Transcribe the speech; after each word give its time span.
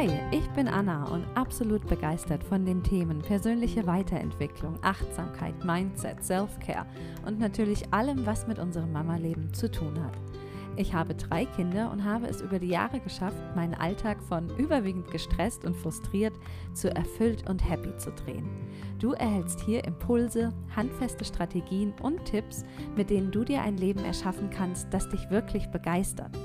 Hi, 0.00 0.08
ich 0.30 0.48
bin 0.52 0.66
Anna 0.66 1.04
und 1.08 1.26
absolut 1.34 1.86
begeistert 1.86 2.42
von 2.42 2.64
den 2.64 2.82
Themen 2.82 3.18
persönliche 3.18 3.86
Weiterentwicklung, 3.86 4.78
Achtsamkeit, 4.80 5.62
Mindset, 5.62 6.24
Self-Care 6.24 6.86
und 7.26 7.38
natürlich 7.38 7.92
allem, 7.92 8.24
was 8.24 8.46
mit 8.46 8.58
unserem 8.58 8.92
Mama-Leben 8.92 9.52
zu 9.52 9.70
tun 9.70 10.02
hat. 10.02 10.16
Ich 10.76 10.94
habe 10.94 11.14
drei 11.14 11.44
Kinder 11.44 11.90
und 11.92 12.02
habe 12.02 12.28
es 12.28 12.40
über 12.40 12.58
die 12.58 12.68
Jahre 12.68 12.98
geschafft, 13.00 13.36
meinen 13.54 13.74
Alltag 13.74 14.22
von 14.22 14.48
überwiegend 14.56 15.10
gestresst 15.10 15.66
und 15.66 15.76
frustriert 15.76 16.32
zu 16.72 16.88
erfüllt 16.96 17.46
und 17.50 17.68
happy 17.68 17.94
zu 17.98 18.10
drehen. 18.10 18.48
Du 18.98 19.12
erhältst 19.12 19.60
hier 19.60 19.84
Impulse, 19.84 20.54
handfeste 20.74 21.26
Strategien 21.26 21.92
und 22.00 22.24
Tipps, 22.24 22.64
mit 22.96 23.10
denen 23.10 23.30
du 23.30 23.44
dir 23.44 23.60
ein 23.60 23.76
Leben 23.76 24.02
erschaffen 24.02 24.48
kannst, 24.48 24.86
das 24.94 25.10
dich 25.10 25.28
wirklich 25.28 25.66
begeistert. 25.66 26.38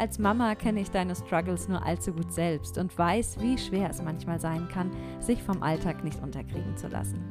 Als 0.00 0.18
Mama 0.18 0.54
kenne 0.54 0.80
ich 0.80 0.90
deine 0.90 1.14
Struggles 1.14 1.68
nur 1.68 1.84
allzu 1.84 2.14
gut 2.14 2.32
selbst 2.32 2.78
und 2.78 2.96
weiß, 2.96 3.36
wie 3.40 3.58
schwer 3.58 3.90
es 3.90 4.00
manchmal 4.02 4.40
sein 4.40 4.66
kann, 4.72 4.90
sich 5.20 5.42
vom 5.42 5.62
Alltag 5.62 6.04
nicht 6.04 6.22
unterkriegen 6.22 6.74
zu 6.74 6.88
lassen. 6.88 7.22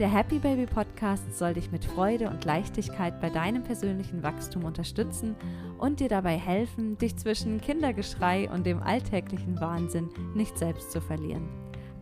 Der 0.00 0.12
Happy 0.12 0.40
Baby 0.40 0.66
Podcast 0.66 1.38
soll 1.38 1.54
dich 1.54 1.70
mit 1.70 1.84
Freude 1.84 2.28
und 2.28 2.44
Leichtigkeit 2.44 3.20
bei 3.20 3.30
deinem 3.30 3.62
persönlichen 3.62 4.24
Wachstum 4.24 4.64
unterstützen 4.64 5.36
und 5.78 6.00
dir 6.00 6.08
dabei 6.08 6.36
helfen, 6.36 6.98
dich 6.98 7.16
zwischen 7.16 7.60
Kindergeschrei 7.60 8.50
und 8.50 8.66
dem 8.66 8.82
alltäglichen 8.82 9.60
Wahnsinn 9.60 10.08
nicht 10.34 10.58
selbst 10.58 10.90
zu 10.90 11.00
verlieren. 11.00 11.48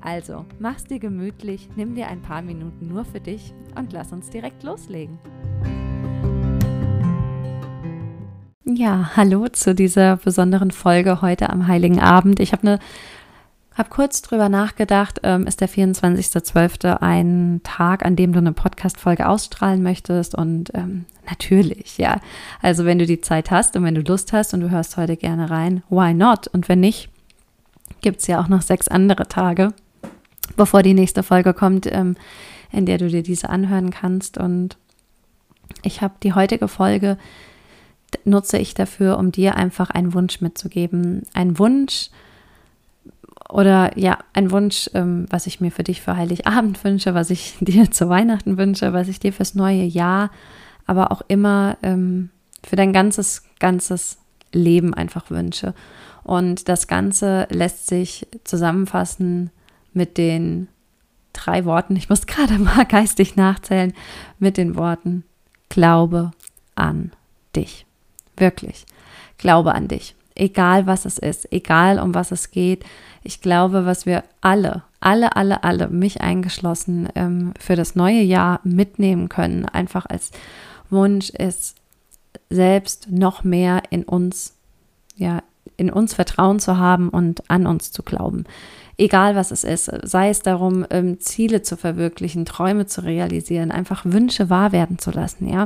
Also, 0.00 0.46
mach's 0.58 0.84
dir 0.84 0.98
gemütlich, 0.98 1.68
nimm 1.76 1.94
dir 1.94 2.08
ein 2.08 2.22
paar 2.22 2.40
Minuten 2.40 2.88
nur 2.88 3.04
für 3.04 3.20
dich 3.20 3.52
und 3.78 3.92
lass 3.92 4.12
uns 4.12 4.30
direkt 4.30 4.62
loslegen. 4.62 5.18
Ja, 8.78 9.12
hallo 9.16 9.48
zu 9.48 9.74
dieser 9.74 10.18
besonderen 10.18 10.70
Folge 10.70 11.22
heute 11.22 11.48
am 11.48 11.66
Heiligen 11.66 11.98
Abend. 11.98 12.40
Ich 12.40 12.52
habe 12.52 12.66
eine 12.66 12.78
habe 13.74 13.88
kurz 13.88 14.20
drüber 14.20 14.50
nachgedacht, 14.50 15.20
ähm, 15.22 15.46
ist 15.46 15.62
der 15.62 15.70
24.12. 15.70 16.98
ein 17.00 17.62
Tag, 17.64 18.04
an 18.04 18.16
dem 18.16 18.34
du 18.34 18.38
eine 18.38 18.52
Podcast-Folge 18.52 19.30
ausstrahlen 19.30 19.82
möchtest? 19.82 20.34
Und 20.34 20.72
ähm, 20.74 21.06
natürlich, 21.26 21.96
ja. 21.96 22.20
Also 22.60 22.84
wenn 22.84 22.98
du 22.98 23.06
die 23.06 23.22
Zeit 23.22 23.50
hast 23.50 23.76
und 23.76 23.84
wenn 23.84 23.94
du 23.94 24.02
Lust 24.02 24.34
hast 24.34 24.52
und 24.52 24.60
du 24.60 24.68
hörst 24.68 24.98
heute 24.98 25.16
gerne 25.16 25.48
rein, 25.48 25.82
why 25.88 26.12
not? 26.12 26.46
Und 26.46 26.68
wenn 26.68 26.80
nicht, 26.80 27.08
gibt 28.02 28.20
es 28.20 28.26
ja 28.26 28.42
auch 28.42 28.48
noch 28.48 28.60
sechs 28.60 28.88
andere 28.88 29.26
Tage, 29.26 29.72
bevor 30.58 30.82
die 30.82 30.92
nächste 30.92 31.22
Folge 31.22 31.54
kommt, 31.54 31.90
ähm, 31.90 32.14
in 32.72 32.84
der 32.84 32.98
du 32.98 33.08
dir 33.08 33.22
diese 33.22 33.48
anhören 33.48 33.88
kannst. 33.88 34.36
Und 34.36 34.76
ich 35.82 36.02
habe 36.02 36.16
die 36.22 36.34
heutige 36.34 36.68
Folge 36.68 37.16
nutze 38.24 38.58
ich 38.58 38.74
dafür, 38.74 39.18
um 39.18 39.32
dir 39.32 39.56
einfach 39.56 39.90
einen 39.90 40.14
Wunsch 40.14 40.40
mitzugeben. 40.40 41.22
Ein 41.34 41.58
Wunsch, 41.58 42.10
oder 43.48 43.96
ja, 43.98 44.18
ein 44.32 44.50
Wunsch, 44.50 44.90
ähm, 44.94 45.26
was 45.30 45.46
ich 45.46 45.60
mir 45.60 45.70
für 45.70 45.84
dich 45.84 46.02
für 46.02 46.16
Heiligabend 46.16 46.82
wünsche, 46.84 47.14
was 47.14 47.30
ich 47.30 47.56
dir 47.60 47.90
zu 47.90 48.08
Weihnachten 48.08 48.58
wünsche, 48.58 48.92
was 48.92 49.08
ich 49.08 49.20
dir 49.20 49.32
fürs 49.32 49.54
neue 49.54 49.84
Jahr, 49.84 50.30
aber 50.86 51.12
auch 51.12 51.22
immer 51.28 51.76
ähm, 51.82 52.30
für 52.62 52.76
dein 52.76 52.92
ganzes, 52.92 53.44
ganzes 53.58 54.18
Leben 54.52 54.94
einfach 54.94 55.30
wünsche. 55.30 55.74
Und 56.22 56.68
das 56.68 56.88
Ganze 56.88 57.46
lässt 57.50 57.86
sich 57.86 58.26
zusammenfassen 58.44 59.50
mit 59.92 60.18
den 60.18 60.68
drei 61.32 61.64
Worten, 61.64 61.96
ich 61.96 62.08
muss 62.08 62.26
gerade 62.26 62.58
mal 62.58 62.84
geistig 62.84 63.36
nachzählen, 63.36 63.92
mit 64.38 64.56
den 64.56 64.76
Worten 64.76 65.24
Glaube 65.68 66.32
an 66.74 67.12
dich. 67.54 67.85
Wirklich. 68.36 68.86
Glaube 69.38 69.74
an 69.74 69.88
dich 69.88 70.14
egal 70.36 70.86
was 70.86 71.04
es 71.04 71.18
ist, 71.18 71.52
egal 71.52 71.98
um 71.98 72.14
was 72.14 72.30
es 72.30 72.50
geht. 72.50 72.84
Ich 73.24 73.40
glaube, 73.40 73.86
was 73.86 74.06
wir 74.06 74.22
alle, 74.40 74.84
alle, 75.00 75.34
alle, 75.34 75.64
alle, 75.64 75.88
mich 75.88 76.20
eingeschlossen, 76.20 77.08
ähm, 77.14 77.54
für 77.58 77.74
das 77.74 77.96
neue 77.96 78.20
Jahr 78.20 78.60
mitnehmen 78.62 79.28
können, 79.28 79.64
einfach 79.64 80.06
als 80.06 80.30
Wunsch 80.90 81.30
ist, 81.30 81.76
selbst 82.50 83.10
noch 83.10 83.42
mehr 83.42 83.82
in 83.90 84.04
uns, 84.04 84.54
ja, 85.16 85.42
in 85.76 85.90
uns 85.90 86.14
Vertrauen 86.14 86.60
zu 86.60 86.78
haben 86.78 87.08
und 87.08 87.50
an 87.50 87.66
uns 87.66 87.90
zu 87.90 88.02
glauben 88.02 88.44
egal 88.98 89.36
was 89.36 89.50
es 89.50 89.64
ist, 89.64 89.90
sei 90.02 90.30
es 90.30 90.40
darum, 90.40 90.86
ähm, 90.90 91.20
Ziele 91.20 91.62
zu 91.62 91.76
verwirklichen, 91.76 92.46
Träume 92.46 92.86
zu 92.86 93.02
realisieren, 93.02 93.70
einfach 93.70 94.04
Wünsche 94.04 94.48
wahr 94.48 94.72
werden 94.72 94.98
zu 94.98 95.10
lassen, 95.10 95.48
ja. 95.48 95.64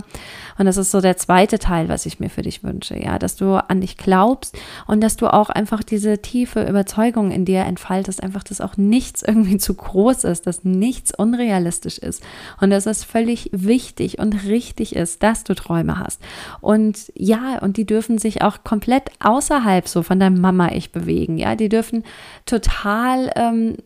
Und 0.59 0.67
das 0.67 0.77
ist 0.77 0.91
so 0.91 1.01
der 1.01 1.17
zweite 1.17 1.59
Teil, 1.59 1.89
was 1.89 2.07
ich 2.07 2.19
mir 2.19 2.29
für 2.29 2.43
dich 2.43 2.65
wünsche, 2.65 2.99
ja, 2.99 3.19
dass 3.19 3.37
du 3.37 3.55
an 3.55 3.81
dich 3.81 3.97
glaubst 3.97 4.59
und 4.87 5.01
dass 5.01 5.17
du 5.17 5.33
auch 5.33 5.49
einfach 5.49 5.83
diese 5.83 6.19
tiefe 6.19 6.65
Überzeugung 6.65 7.31
in 7.31 7.45
dir 7.45 7.61
entfaltest, 7.61 8.23
einfach, 8.23 8.43
dass 8.43 8.61
auch 8.61 8.77
nichts 8.77 9.23
irgendwie 9.23 9.59
zu 9.59 9.75
groß 9.75 10.25
ist, 10.25 10.47
dass 10.47 10.65
nichts 10.65 11.13
unrealistisch 11.17 11.99
ist 11.99 12.23
und 12.61 12.71
dass 12.71 12.87
es 12.87 13.05
völlig 13.05 13.51
wichtig 13.53 14.19
und 14.19 14.45
richtig 14.45 14.97
ist, 14.97 15.23
dass 15.23 15.45
du 15.45 15.55
Träume 15.55 15.99
hast. 15.99 16.21
Und 16.61 17.13
ja, 17.15 17.59
und 17.61 17.77
die 17.77 17.87
dürfen 17.87 18.19
sich 18.19 18.43
auch 18.43 18.65
komplett 18.65 19.11
außerhalb 19.21 19.87
so 19.87 20.03
von 20.03 20.19
deinem 20.19 20.41
Mama-Ich 20.41 20.91
bewegen, 20.91 21.39
ja, 21.39 21.55
die 21.55 21.69
dürfen 21.69 22.05
total 22.45 23.20
mal 23.21 23.33
ähm, 23.37 23.77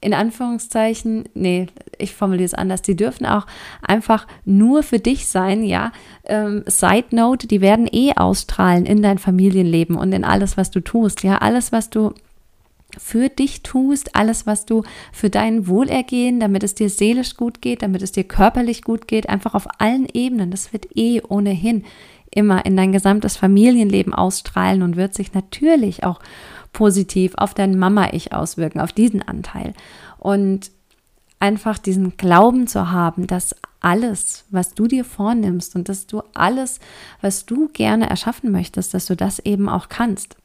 in 0.00 0.14
Anführungszeichen, 0.14 1.24
nee, 1.34 1.66
ich 1.98 2.14
formuliere 2.14 2.44
es 2.44 2.54
anders, 2.54 2.82
die 2.82 2.94
dürfen 2.94 3.26
auch 3.26 3.46
einfach 3.82 4.28
nur 4.44 4.84
für 4.84 5.00
dich 5.00 5.26
sein, 5.26 5.64
ja. 5.64 5.90
Ähm, 6.24 6.62
Side 6.66 7.06
Note, 7.10 7.48
die 7.48 7.60
werden 7.60 7.88
eh 7.90 8.12
ausstrahlen 8.14 8.86
in 8.86 9.02
dein 9.02 9.18
Familienleben 9.18 9.96
und 9.96 10.12
in 10.12 10.24
alles, 10.24 10.56
was 10.56 10.70
du 10.70 10.80
tust, 10.80 11.24
ja. 11.24 11.38
Alles, 11.38 11.72
was 11.72 11.90
du 11.90 12.12
für 12.96 13.28
dich 13.28 13.62
tust, 13.62 14.14
alles, 14.14 14.46
was 14.46 14.66
du 14.66 14.84
für 15.12 15.30
dein 15.30 15.66
Wohlergehen, 15.66 16.38
damit 16.38 16.62
es 16.62 16.74
dir 16.74 16.90
seelisch 16.90 17.36
gut 17.36 17.60
geht, 17.60 17.82
damit 17.82 18.02
es 18.02 18.12
dir 18.12 18.24
körperlich 18.24 18.82
gut 18.82 19.08
geht, 19.08 19.28
einfach 19.28 19.54
auf 19.54 19.66
allen 19.78 20.06
Ebenen, 20.14 20.52
das 20.52 20.72
wird 20.72 20.96
eh 20.96 21.20
ohnehin 21.28 21.84
immer 22.30 22.64
in 22.64 22.76
dein 22.76 22.92
gesamtes 22.92 23.36
Familienleben 23.36 24.14
ausstrahlen 24.14 24.82
und 24.82 24.96
wird 24.96 25.14
sich 25.14 25.34
natürlich 25.34 26.04
auch 26.04 26.20
positiv 26.78 27.32
auf 27.36 27.54
dein 27.54 27.76
Mama-Ich 27.76 28.32
auswirken, 28.32 28.78
auf 28.78 28.92
diesen 28.92 29.20
Anteil. 29.20 29.74
Und 30.16 30.70
einfach 31.40 31.76
diesen 31.76 32.16
Glauben 32.16 32.68
zu 32.68 32.92
haben, 32.92 33.26
dass 33.26 33.56
alles, 33.80 34.44
was 34.50 34.74
du 34.74 34.86
dir 34.86 35.04
vornimmst 35.04 35.74
und 35.74 35.88
dass 35.88 36.06
du 36.06 36.22
alles, 36.34 36.78
was 37.20 37.46
du 37.46 37.68
gerne 37.72 38.08
erschaffen 38.08 38.52
möchtest, 38.52 38.94
dass 38.94 39.06
du 39.06 39.16
das 39.16 39.40
eben 39.40 39.68
auch 39.68 39.88
kannst. 39.88 40.36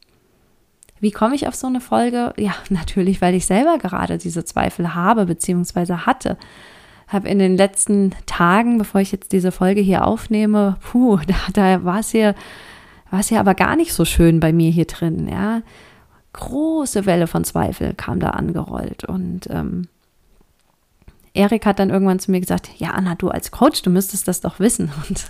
Wie 0.99 1.11
komme 1.11 1.35
ich 1.35 1.47
auf 1.47 1.53
so 1.53 1.67
eine 1.67 1.81
Folge? 1.81 2.33
Ja, 2.38 2.55
natürlich, 2.69 3.21
weil 3.21 3.35
ich 3.35 3.45
selber 3.45 3.77
gerade 3.77 4.17
diese 4.17 4.44
Zweifel 4.44 4.95
habe 4.95 5.27
bzw. 5.27 5.97
hatte. 6.07 6.38
Habe 7.07 7.29
in 7.29 7.38
den 7.38 7.57
letzten 7.57 8.15
Tagen, 8.25 8.79
bevor 8.79 9.01
ich 9.01 9.11
jetzt 9.11 9.33
diese 9.33 9.51
Folge 9.51 9.81
hier 9.81 10.07
aufnehme, 10.07 10.77
puh, 10.81 11.17
da, 11.27 11.35
da 11.53 11.83
war 11.83 12.00
es 12.00 12.09
hier, 12.09 12.33
ja 13.29 13.39
aber 13.39 13.53
gar 13.53 13.75
nicht 13.75 13.94
so 13.94 14.03
schön 14.03 14.39
bei 14.39 14.51
mir 14.51 14.71
hier 14.71 14.85
drin. 14.85 15.27
Ja, 15.27 15.61
große 16.33 17.05
Welle 17.05 17.27
von 17.27 17.44
Zweifel 17.44 17.94
kam 17.94 18.19
da 18.19 18.31
angerollt. 18.31 19.05
Und 19.05 19.47
ähm, 19.49 19.88
Erik 21.33 21.66
hat 21.66 21.79
dann 21.79 21.89
irgendwann 21.89 22.19
zu 22.19 22.31
mir 22.31 22.39
gesagt, 22.41 22.69
ja, 22.77 22.91
Anna, 22.91 23.16
du 23.16 23.29
als 23.29 23.51
Coach, 23.51 23.81
du 23.81 23.89
müsstest 23.89 24.27
das 24.27 24.41
doch 24.41 24.59
wissen. 24.59 24.91
Und 25.09 25.27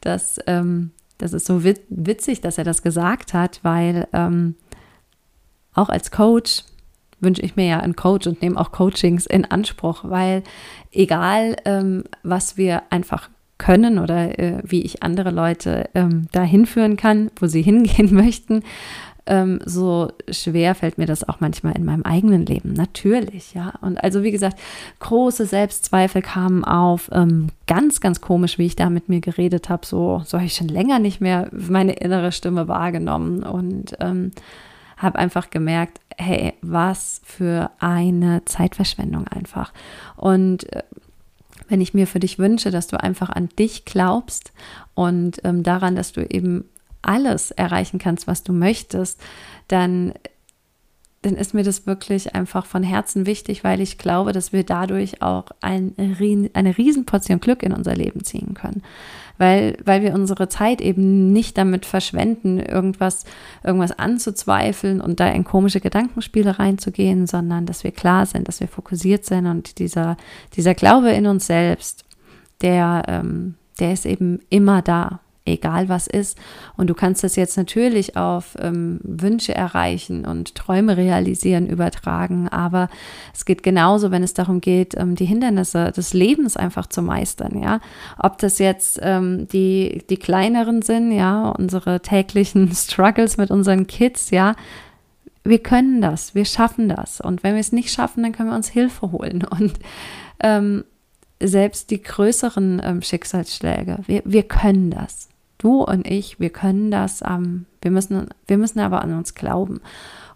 das, 0.00 0.38
ähm, 0.46 0.92
das 1.18 1.32
ist 1.32 1.46
so 1.46 1.62
witzig, 1.64 2.40
dass 2.40 2.58
er 2.58 2.64
das 2.64 2.82
gesagt 2.82 3.34
hat, 3.34 3.60
weil 3.62 4.06
ähm, 4.12 4.54
auch 5.74 5.88
als 5.88 6.10
Coach 6.10 6.64
wünsche 7.20 7.42
ich 7.42 7.56
mir 7.56 7.66
ja 7.66 7.80
einen 7.80 7.96
Coach 7.96 8.26
und 8.26 8.42
nehme 8.42 8.60
auch 8.60 8.72
Coachings 8.72 9.24
in 9.24 9.46
Anspruch, 9.46 10.04
weil 10.04 10.42
egal, 10.92 11.56
ähm, 11.64 12.04
was 12.22 12.58
wir 12.58 12.82
einfach 12.90 13.30
können 13.58 13.98
oder 13.98 14.38
äh, 14.38 14.62
wie 14.64 14.82
ich 14.82 15.02
andere 15.02 15.30
Leute 15.30 15.88
ähm, 15.94 16.28
dahin 16.32 16.66
führen 16.66 16.96
kann, 16.96 17.30
wo 17.40 17.46
sie 17.46 17.62
hingehen 17.62 18.14
möchten, 18.14 18.62
ähm, 19.26 19.60
so 19.64 20.12
schwer 20.30 20.74
fällt 20.74 20.98
mir 20.98 21.06
das 21.06 21.28
auch 21.28 21.40
manchmal 21.40 21.76
in 21.76 21.84
meinem 21.84 22.02
eigenen 22.02 22.46
Leben. 22.46 22.72
Natürlich, 22.72 23.54
ja. 23.54 23.74
Und 23.80 24.02
also, 24.02 24.22
wie 24.22 24.30
gesagt, 24.30 24.58
große 25.00 25.46
Selbstzweifel 25.46 26.22
kamen 26.22 26.64
auf. 26.64 27.10
Ähm, 27.12 27.48
ganz, 27.66 28.00
ganz 28.00 28.20
komisch, 28.20 28.58
wie 28.58 28.66
ich 28.66 28.76
da 28.76 28.88
mit 28.88 29.08
mir 29.08 29.20
geredet 29.20 29.68
habe. 29.68 29.84
So, 29.84 30.22
so 30.24 30.38
habe 30.38 30.46
ich 30.46 30.54
schon 30.54 30.68
länger 30.68 30.98
nicht 30.98 31.20
mehr 31.20 31.48
meine 31.52 31.94
innere 31.94 32.32
Stimme 32.32 32.68
wahrgenommen 32.68 33.42
und 33.42 33.96
ähm, 34.00 34.32
habe 34.96 35.18
einfach 35.18 35.50
gemerkt, 35.50 36.00
hey, 36.16 36.54
was 36.62 37.20
für 37.24 37.70
eine 37.78 38.44
Zeitverschwendung 38.44 39.28
einfach. 39.28 39.72
Und 40.16 40.72
äh, 40.72 40.82
wenn 41.68 41.80
ich 41.80 41.94
mir 41.94 42.06
für 42.06 42.20
dich 42.20 42.38
wünsche, 42.38 42.70
dass 42.70 42.86
du 42.86 43.00
einfach 43.00 43.30
an 43.30 43.48
dich 43.58 43.84
glaubst 43.84 44.52
und 44.94 45.40
ähm, 45.44 45.62
daran, 45.62 45.96
dass 45.96 46.12
du 46.12 46.24
eben 46.24 46.64
alles 47.06 47.50
erreichen 47.50 47.98
kannst, 47.98 48.26
was 48.26 48.42
du 48.42 48.52
möchtest, 48.52 49.20
dann 49.68 50.12
dann 51.26 51.34
ist 51.34 51.54
mir 51.54 51.64
das 51.64 51.86
wirklich 51.88 52.36
einfach 52.36 52.66
von 52.66 52.84
Herzen 52.84 53.26
wichtig, 53.26 53.64
weil 53.64 53.80
ich 53.80 53.98
glaube, 53.98 54.30
dass 54.30 54.52
wir 54.52 54.62
dadurch 54.62 55.22
auch 55.22 55.46
ein, 55.60 55.92
eine 55.98 56.78
Riesenportion 56.78 57.40
Glück 57.40 57.64
in 57.64 57.72
unser 57.72 57.96
Leben 57.96 58.22
ziehen 58.22 58.54
können. 58.54 58.82
Weil, 59.36 59.76
weil 59.84 60.02
wir 60.02 60.14
unsere 60.14 60.48
Zeit 60.48 60.80
eben 60.80 61.32
nicht 61.32 61.58
damit 61.58 61.84
verschwenden, 61.84 62.60
irgendwas, 62.60 63.24
irgendwas 63.64 63.98
anzuzweifeln 63.98 65.00
und 65.00 65.18
da 65.18 65.28
in 65.28 65.44
komische 65.44 65.80
Gedankenspiele 65.80 66.58
reinzugehen, 66.58 67.26
sondern 67.26 67.66
dass 67.66 67.82
wir 67.82 67.90
klar 67.90 68.24
sind, 68.24 68.46
dass 68.46 68.60
wir 68.60 68.68
fokussiert 68.68 69.24
sind 69.24 69.46
und 69.46 69.78
dieser, 69.78 70.16
dieser 70.54 70.74
Glaube 70.74 71.10
in 71.10 71.26
uns 71.26 71.48
selbst, 71.48 72.04
der, 72.62 73.02
ähm, 73.08 73.56
der 73.80 73.92
ist 73.92 74.06
eben 74.06 74.40
immer 74.48 74.80
da 74.80 75.20
egal 75.46 75.88
was 75.88 76.06
ist. 76.06 76.38
Und 76.76 76.88
du 76.88 76.94
kannst 76.94 77.24
das 77.24 77.36
jetzt 77.36 77.56
natürlich 77.56 78.16
auf 78.16 78.56
ähm, 78.60 79.00
Wünsche 79.02 79.54
erreichen 79.54 80.26
und 80.26 80.54
Träume 80.54 80.96
realisieren, 80.96 81.66
übertragen. 81.66 82.48
Aber 82.48 82.88
es 83.32 83.44
geht 83.44 83.62
genauso, 83.62 84.10
wenn 84.10 84.22
es 84.22 84.34
darum 84.34 84.60
geht, 84.60 84.94
ähm, 84.96 85.14
die 85.14 85.24
Hindernisse 85.24 85.92
des 85.92 86.12
Lebens 86.12 86.56
einfach 86.56 86.86
zu 86.86 87.02
meistern. 87.02 87.60
Ja, 87.62 87.80
ob 88.18 88.38
das 88.38 88.58
jetzt 88.58 88.98
ähm, 89.02 89.48
die, 89.48 90.02
die 90.10 90.16
kleineren 90.16 90.82
sind, 90.82 91.12
ja, 91.12 91.50
unsere 91.50 92.00
täglichen 92.00 92.72
Struggles 92.74 93.36
mit 93.36 93.50
unseren 93.50 93.86
Kids, 93.86 94.30
ja. 94.30 94.54
Wir 95.44 95.62
können 95.62 96.00
das, 96.00 96.34
wir 96.34 96.44
schaffen 96.44 96.88
das. 96.88 97.20
Und 97.20 97.44
wenn 97.44 97.54
wir 97.54 97.60
es 97.60 97.70
nicht 97.70 97.92
schaffen, 97.92 98.24
dann 98.24 98.32
können 98.32 98.50
wir 98.50 98.56
uns 98.56 98.68
Hilfe 98.68 99.12
holen. 99.12 99.44
Und 99.58 99.74
ähm, 100.40 100.84
selbst 101.40 101.90
die 101.90 102.02
größeren 102.02 102.80
ähm, 102.84 103.02
Schicksalsschläge, 103.02 103.98
wir, 104.06 104.22
wir 104.24 104.42
können 104.42 104.90
das. 104.90 105.28
Du 105.58 105.82
und 105.82 106.06
ich, 106.06 106.38
wir 106.38 106.50
können 106.50 106.90
das, 106.90 107.22
ähm, 107.22 107.66
wir, 107.80 107.90
müssen, 107.90 108.28
wir 108.46 108.58
müssen 108.58 108.80
aber 108.80 109.02
an 109.02 109.14
uns 109.14 109.34
glauben. 109.34 109.80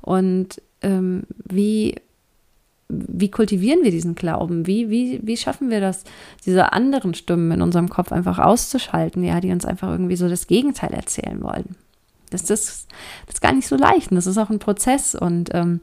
Und 0.00 0.62
ähm, 0.82 1.24
wie, 1.44 1.96
wie 2.88 3.30
kultivieren 3.30 3.82
wir 3.82 3.90
diesen 3.90 4.14
Glauben? 4.14 4.66
Wie, 4.66 4.90
wie, 4.90 5.20
wie 5.22 5.36
schaffen 5.36 5.70
wir 5.70 5.80
das, 5.80 6.04
diese 6.44 6.72
anderen 6.72 7.14
Stimmen 7.14 7.52
in 7.52 7.62
unserem 7.62 7.88
Kopf 7.88 8.12
einfach 8.12 8.38
auszuschalten, 8.38 9.22
ja, 9.22 9.40
die 9.40 9.52
uns 9.52 9.64
einfach 9.64 9.90
irgendwie 9.90 10.16
so 10.16 10.28
das 10.28 10.46
Gegenteil 10.46 10.92
erzählen 10.92 11.42
wollen? 11.42 11.76
Das, 12.30 12.44
das, 12.44 12.86
das 13.26 13.34
ist 13.34 13.42
gar 13.42 13.52
nicht 13.52 13.68
so 13.68 13.76
leicht 13.76 14.10
und 14.10 14.16
das 14.16 14.26
ist 14.26 14.38
auch 14.38 14.50
ein 14.50 14.60
Prozess 14.60 15.14
und 15.14 15.50
ähm, 15.52 15.80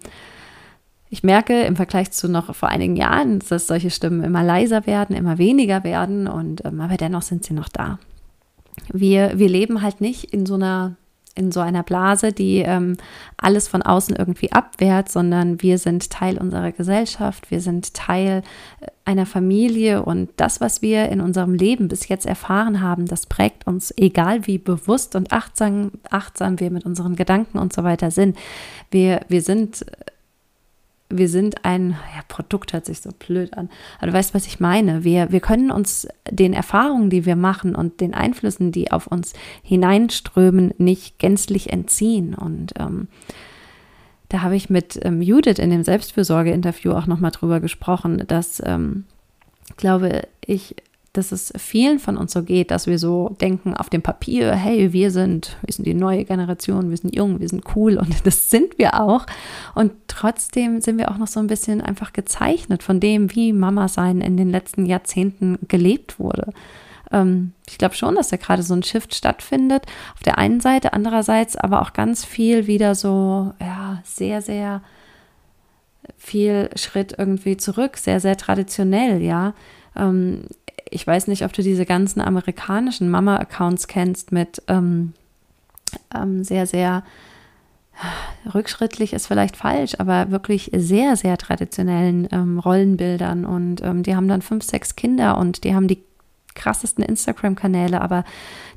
ich 1.09 1.23
merke 1.23 1.61
im 1.63 1.75
Vergleich 1.75 2.11
zu 2.11 2.27
noch 2.27 2.53
vor 2.55 2.69
einigen 2.69 2.95
Jahren, 2.95 3.39
dass 3.47 3.67
solche 3.67 3.89
Stimmen 3.89 4.23
immer 4.23 4.43
leiser 4.43 4.87
werden, 4.87 5.15
immer 5.15 5.37
weniger 5.37 5.83
werden 5.83 6.27
und 6.27 6.65
ähm, 6.65 6.81
aber 6.81 6.97
dennoch 6.97 7.21
sind 7.21 7.43
sie 7.43 7.53
noch 7.53 7.69
da 7.69 7.99
wir, 8.91 9.37
wir 9.37 9.49
leben 9.49 9.81
halt 9.81 10.01
nicht 10.01 10.25
in 10.33 10.45
so 10.45 10.55
einer 10.55 10.95
in 11.37 11.51
so 11.51 11.59
einer 11.59 11.83
Blase, 11.83 12.33
die 12.33 12.59
ähm, 12.59 12.97
alles 13.37 13.67
von 13.67 13.83
außen 13.83 14.15
irgendwie 14.15 14.51
abwehrt, 14.51 15.09
sondern 15.09 15.61
wir 15.61 15.77
sind 15.77 16.09
Teil 16.09 16.37
unserer 16.37 16.71
Gesellschaft, 16.71 17.51
wir 17.51 17.61
sind 17.61 17.93
Teil 17.93 18.41
äh, 18.81 18.87
einer 19.05 19.25
Familie 19.25 20.03
und 20.03 20.29
das, 20.37 20.59
was 20.59 20.81
wir 20.81 21.09
in 21.09 21.21
unserem 21.21 21.53
Leben 21.53 21.87
bis 21.87 22.07
jetzt 22.07 22.25
erfahren 22.25 22.81
haben, 22.81 23.05
das 23.05 23.27
prägt 23.27 23.67
uns, 23.67 23.93
egal 23.95 24.47
wie 24.47 24.57
bewusst 24.57 25.15
und 25.15 25.31
achtsam, 25.31 25.91
achtsam 26.09 26.59
wir 26.59 26.71
mit 26.71 26.85
unseren 26.85 27.15
Gedanken 27.15 27.59
und 27.59 27.71
so 27.71 27.83
weiter 27.83 28.11
sind. 28.11 28.37
Wir, 28.89 29.21
wir 29.27 29.41
sind 29.41 29.85
wir 31.09 31.29
sind 31.29 31.63
ein, 31.63 31.91
ja, 31.91 32.21
Produkt 32.27 32.73
hört 32.73 32.85
sich 32.85 33.01
so 33.01 33.11
blöd 33.17 33.53
an, 33.53 33.69
aber 33.97 34.07
du 34.07 34.13
weißt, 34.13 34.33
was 34.33 34.45
ich 34.45 34.59
meine. 34.59 35.03
Wir, 35.03 35.31
wir 35.31 35.39
können 35.39 35.71
uns 35.71 36.07
den 36.29 36.53
Erfahrungen, 36.53 37.09
die 37.09 37.25
wir 37.25 37.35
machen 37.35 37.75
und 37.75 38.01
den 38.01 38.13
Einflüssen, 38.13 38.71
die 38.71 38.91
auf 38.91 39.07
uns 39.07 39.33
hineinströmen, 39.63 40.73
nicht 40.77 41.17
gänzlich 41.19 41.71
entziehen. 41.71 42.35
Und 42.35 42.73
ähm, 42.77 43.07
da 44.29 44.41
habe 44.41 44.57
ich 44.57 44.69
mit 44.69 44.99
ähm, 45.03 45.21
Judith 45.21 45.59
in 45.59 45.69
dem 45.69 45.83
Selbstfürsorge-Interview 45.83 46.91
auch 46.91 47.07
nochmal 47.07 47.31
drüber 47.31 47.61
gesprochen, 47.61 48.23
dass, 48.27 48.61
ähm, 48.65 49.05
glaube 49.77 50.23
ich, 50.45 50.75
dass 51.13 51.31
es 51.31 51.51
vielen 51.57 51.99
von 51.99 52.17
uns 52.17 52.33
so 52.33 52.43
geht, 52.43 52.71
dass 52.71 52.87
wir 52.87 52.99
so 52.99 53.35
denken 53.41 53.75
auf 53.75 53.89
dem 53.89 54.01
Papier, 54.01 54.53
hey, 54.53 54.93
wir 54.93 55.11
sind, 55.11 55.57
wir 55.65 55.73
sind 55.73 55.85
die 55.85 55.93
neue 55.93 56.25
Generation, 56.25 56.89
wir 56.89 56.97
sind 56.97 57.15
jung, 57.15 57.39
wir 57.39 57.49
sind 57.49 57.63
cool 57.75 57.97
und 57.97 58.13
das 58.25 58.49
sind 58.49 58.77
wir 58.77 58.99
auch. 58.99 59.25
Und 59.75 59.93
trotzdem 60.07 60.81
sind 60.81 60.97
wir 60.97 61.11
auch 61.11 61.17
noch 61.17 61.27
so 61.27 61.39
ein 61.39 61.47
bisschen 61.47 61.81
einfach 61.81 62.13
gezeichnet 62.13 62.83
von 62.83 62.99
dem, 62.99 63.33
wie 63.35 63.53
Mama 63.53 63.87
sein 63.87 64.21
in 64.21 64.37
den 64.37 64.49
letzten 64.49 64.85
Jahrzehnten 64.85 65.57
gelebt 65.67 66.19
wurde. 66.19 66.53
Ähm, 67.11 67.53
ich 67.67 67.77
glaube 67.77 67.95
schon, 67.95 68.15
dass 68.15 68.29
da 68.29 68.37
gerade 68.37 68.63
so 68.63 68.73
ein 68.73 68.83
Shift 68.83 69.15
stattfindet. 69.15 69.85
Auf 70.13 70.23
der 70.23 70.37
einen 70.37 70.59
Seite, 70.59 70.93
andererseits 70.93 71.55
aber 71.55 71.81
auch 71.81 71.93
ganz 71.93 72.25
viel 72.25 72.67
wieder 72.67 72.95
so, 72.95 73.53
ja, 73.59 74.01
sehr, 74.03 74.41
sehr 74.41 74.81
viel 76.17 76.69
Schritt 76.75 77.15
irgendwie 77.17 77.57
zurück, 77.57 77.97
sehr, 77.97 78.19
sehr 78.19 78.37
traditionell, 78.37 79.21
ja. 79.21 79.53
Ähm, 79.95 80.43
ich 80.91 81.05
weiß 81.05 81.27
nicht, 81.27 81.43
ob 81.43 81.53
du 81.53 81.61
diese 81.61 81.85
ganzen 81.85 82.21
amerikanischen 82.21 83.09
Mama-Accounts 83.09 83.87
kennst 83.87 84.31
mit 84.31 84.61
ähm, 84.67 85.13
ähm, 86.13 86.43
sehr, 86.43 86.67
sehr 86.67 87.03
rückschrittlich 88.53 89.13
ist 89.13 89.27
vielleicht 89.27 89.57
falsch, 89.57 89.95
aber 89.97 90.29
wirklich 90.29 90.69
sehr, 90.75 91.15
sehr 91.15 91.37
traditionellen 91.37 92.27
ähm, 92.31 92.59
Rollenbildern. 92.59 93.45
Und 93.45 93.81
ähm, 93.81 94.03
die 94.03 94.15
haben 94.15 94.27
dann 94.27 94.41
fünf, 94.41 94.63
sechs 94.63 94.95
Kinder 94.95 95.37
und 95.37 95.63
die 95.63 95.73
haben 95.73 95.87
die 95.87 96.03
krassesten 96.53 97.03
Instagram-Kanäle, 97.03 98.01
aber 98.01 98.23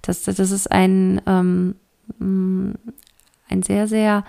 das, 0.02 0.22
das 0.22 0.38
ist 0.38 0.70
ein, 0.70 1.20
ähm, 1.26 1.74
ein 2.18 3.62
sehr, 3.62 3.88
sehr, 3.88 4.24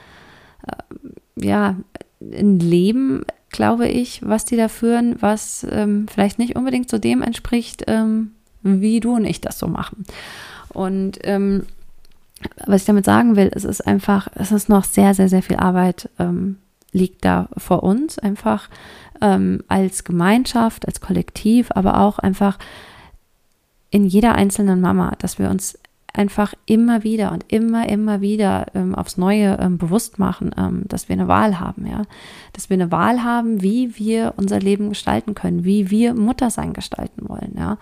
äh, 0.68 1.46
ja, 1.46 1.76
ein 2.22 2.60
Leben 2.60 3.26
glaube 3.52 3.88
ich, 3.88 4.22
was 4.24 4.46
die 4.46 4.58
da 4.58 4.68
führen, 4.68 5.16
was 5.22 5.66
ähm, 5.70 6.08
vielleicht 6.12 6.40
nicht 6.40 6.56
unbedingt 6.56 6.90
so 6.90 6.98
dem 6.98 7.22
entspricht, 7.22 7.84
ähm, 7.88 8.32
wie 8.64 9.00
du 9.00 9.16
und 9.16 9.26
ich 9.26 9.42
das 9.42 9.60
so 9.60 9.68
machen. 9.68 10.06
Und 10.70 11.20
ähm, 11.24 11.64
was 12.66 12.82
ich 12.82 12.88
damit 12.88 13.06
sagen 13.06 13.36
will, 13.36 13.52
es 13.54 13.66
ist 13.66 13.86
einfach, 13.86 14.28
es 14.36 14.52
ist 14.52 14.70
noch 14.70 14.84
sehr, 14.84 15.14
sehr, 15.14 15.30
sehr 15.30 15.44
viel 15.44 15.58
Arbeit 15.58 16.10
ähm, 16.18 16.58
liegt 16.92 17.24
da 17.24 17.48
vor 17.58 17.84
uns, 17.84 18.20
einfach 18.20 18.70
ähm, 19.22 19.64
als 19.68 20.04
Gemeinschaft, 20.04 20.88
als 20.88 21.02
Kollektiv, 21.02 21.70
aber 21.74 22.00
auch 22.00 22.20
einfach 22.20 22.58
in 23.90 24.06
jeder 24.06 24.36
einzelnen 24.36 24.82
Mama, 24.82 25.14
dass 25.20 25.38
wir 25.38 25.50
uns 25.50 25.78
einfach 26.14 26.54
immer 26.66 27.04
wieder 27.04 27.32
und 27.32 27.46
immer, 27.48 27.88
immer 27.88 28.22
wieder 28.22 28.68
ähm, 28.76 28.96
aufs 28.96 29.18
Neue 29.18 29.58
ähm, 29.60 29.78
bewusst 29.78 30.20
machen, 30.20 30.52
ähm, 30.58 30.84
dass 30.88 31.10
wir 31.10 31.14
eine 31.14 31.28
Wahl 31.28 31.60
haben, 31.60 31.86
ja. 31.86 32.04
Dass 32.54 32.70
wir 32.70 32.76
eine 32.76 32.92
Wahl 32.92 33.24
haben, 33.24 33.62
wie 33.62 33.98
wir 33.98 34.34
unser 34.38 34.60
Leben 34.60 34.90
gestalten 34.90 35.36
können, 35.36 35.64
wie 35.64 35.90
wir 35.90 36.14
Muttersein 36.14 36.74
gestalten 36.74 37.30
wollen, 37.30 37.56
ja. 37.58 37.78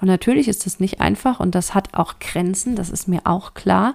Und 0.00 0.08
natürlich 0.08 0.48
ist 0.48 0.66
das 0.66 0.80
nicht 0.80 1.00
einfach 1.00 1.40
und 1.40 1.54
das 1.54 1.74
hat 1.74 1.94
auch 1.94 2.18
Grenzen, 2.18 2.76
das 2.76 2.90
ist 2.90 3.06
mir 3.06 3.20
auch 3.24 3.54
klar. 3.54 3.94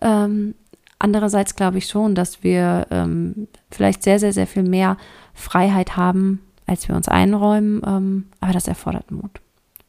Ähm, 0.00 0.54
andererseits 0.98 1.56
glaube 1.56 1.78
ich 1.78 1.86
schon, 1.86 2.14
dass 2.14 2.42
wir 2.42 2.86
ähm, 2.90 3.48
vielleicht 3.70 4.02
sehr, 4.02 4.18
sehr, 4.18 4.32
sehr 4.32 4.46
viel 4.46 4.62
mehr 4.62 4.96
Freiheit 5.34 5.96
haben, 5.96 6.40
als 6.66 6.86
wir 6.88 6.94
uns 6.94 7.08
einräumen, 7.08 7.82
ähm, 7.86 8.26
aber 8.40 8.52
das 8.52 8.68
erfordert 8.68 9.10
Mut. 9.10 9.40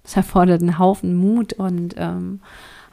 Das 0.04 0.16
erfordert 0.16 0.62
einen 0.62 0.80
Haufen 0.80 1.16
Mut 1.16 1.54
und 1.54 1.96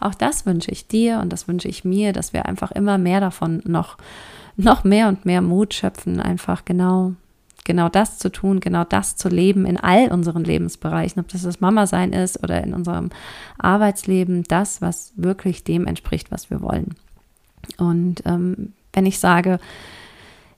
auch 0.01 0.15
das 0.15 0.47
wünsche 0.47 0.71
ich 0.71 0.87
dir 0.89 1.21
und 1.21 1.33
das 1.33 1.49
wünsche 1.49 1.69
ich 1.69 1.85
mir, 1.85 2.13
dass 2.13 2.33
wir 2.33 2.47
einfach 2.47 2.71
immer 2.73 2.99
mehr 2.99 3.21
davon 3.21 3.63
noch, 3.65 3.97
noch 4.57 4.85
mehr 4.85 5.09
und 5.09 5.25
mehr 5.25 5.43
Mut 5.43 5.75
schöpfen, 5.75 6.21
einfach 6.21 6.65
genau, 6.65 7.15
genau 7.65 7.89
das 7.89 8.19
zu 8.19 8.31
tun, 8.31 8.61
genau 8.61 8.85
das 8.85 9.17
zu 9.17 9.29
leben 9.29 9.67
in 9.67 9.77
all 9.77 10.09
unseren 10.09 10.45
Lebensbereichen, 10.45 11.21
ob 11.21 11.29
das 11.29 11.43
das 11.43 11.61
Mama-Sein 11.61 12.13
ist 12.13 12.43
oder 12.43 12.63
in 12.63 12.75
unserem 12.75 13.11
Arbeitsleben, 13.59 14.45
das, 14.45 14.81
was 14.81 15.13
wirklich 15.17 15.65
dem 15.65 15.87
entspricht, 15.87 16.31
was 16.31 16.51
wir 16.51 16.61
wollen. 16.61 16.95
Und 17.79 18.23
ähm, 18.27 18.73
wenn 18.93 19.07
ich 19.07 19.19
sage, 19.19 19.59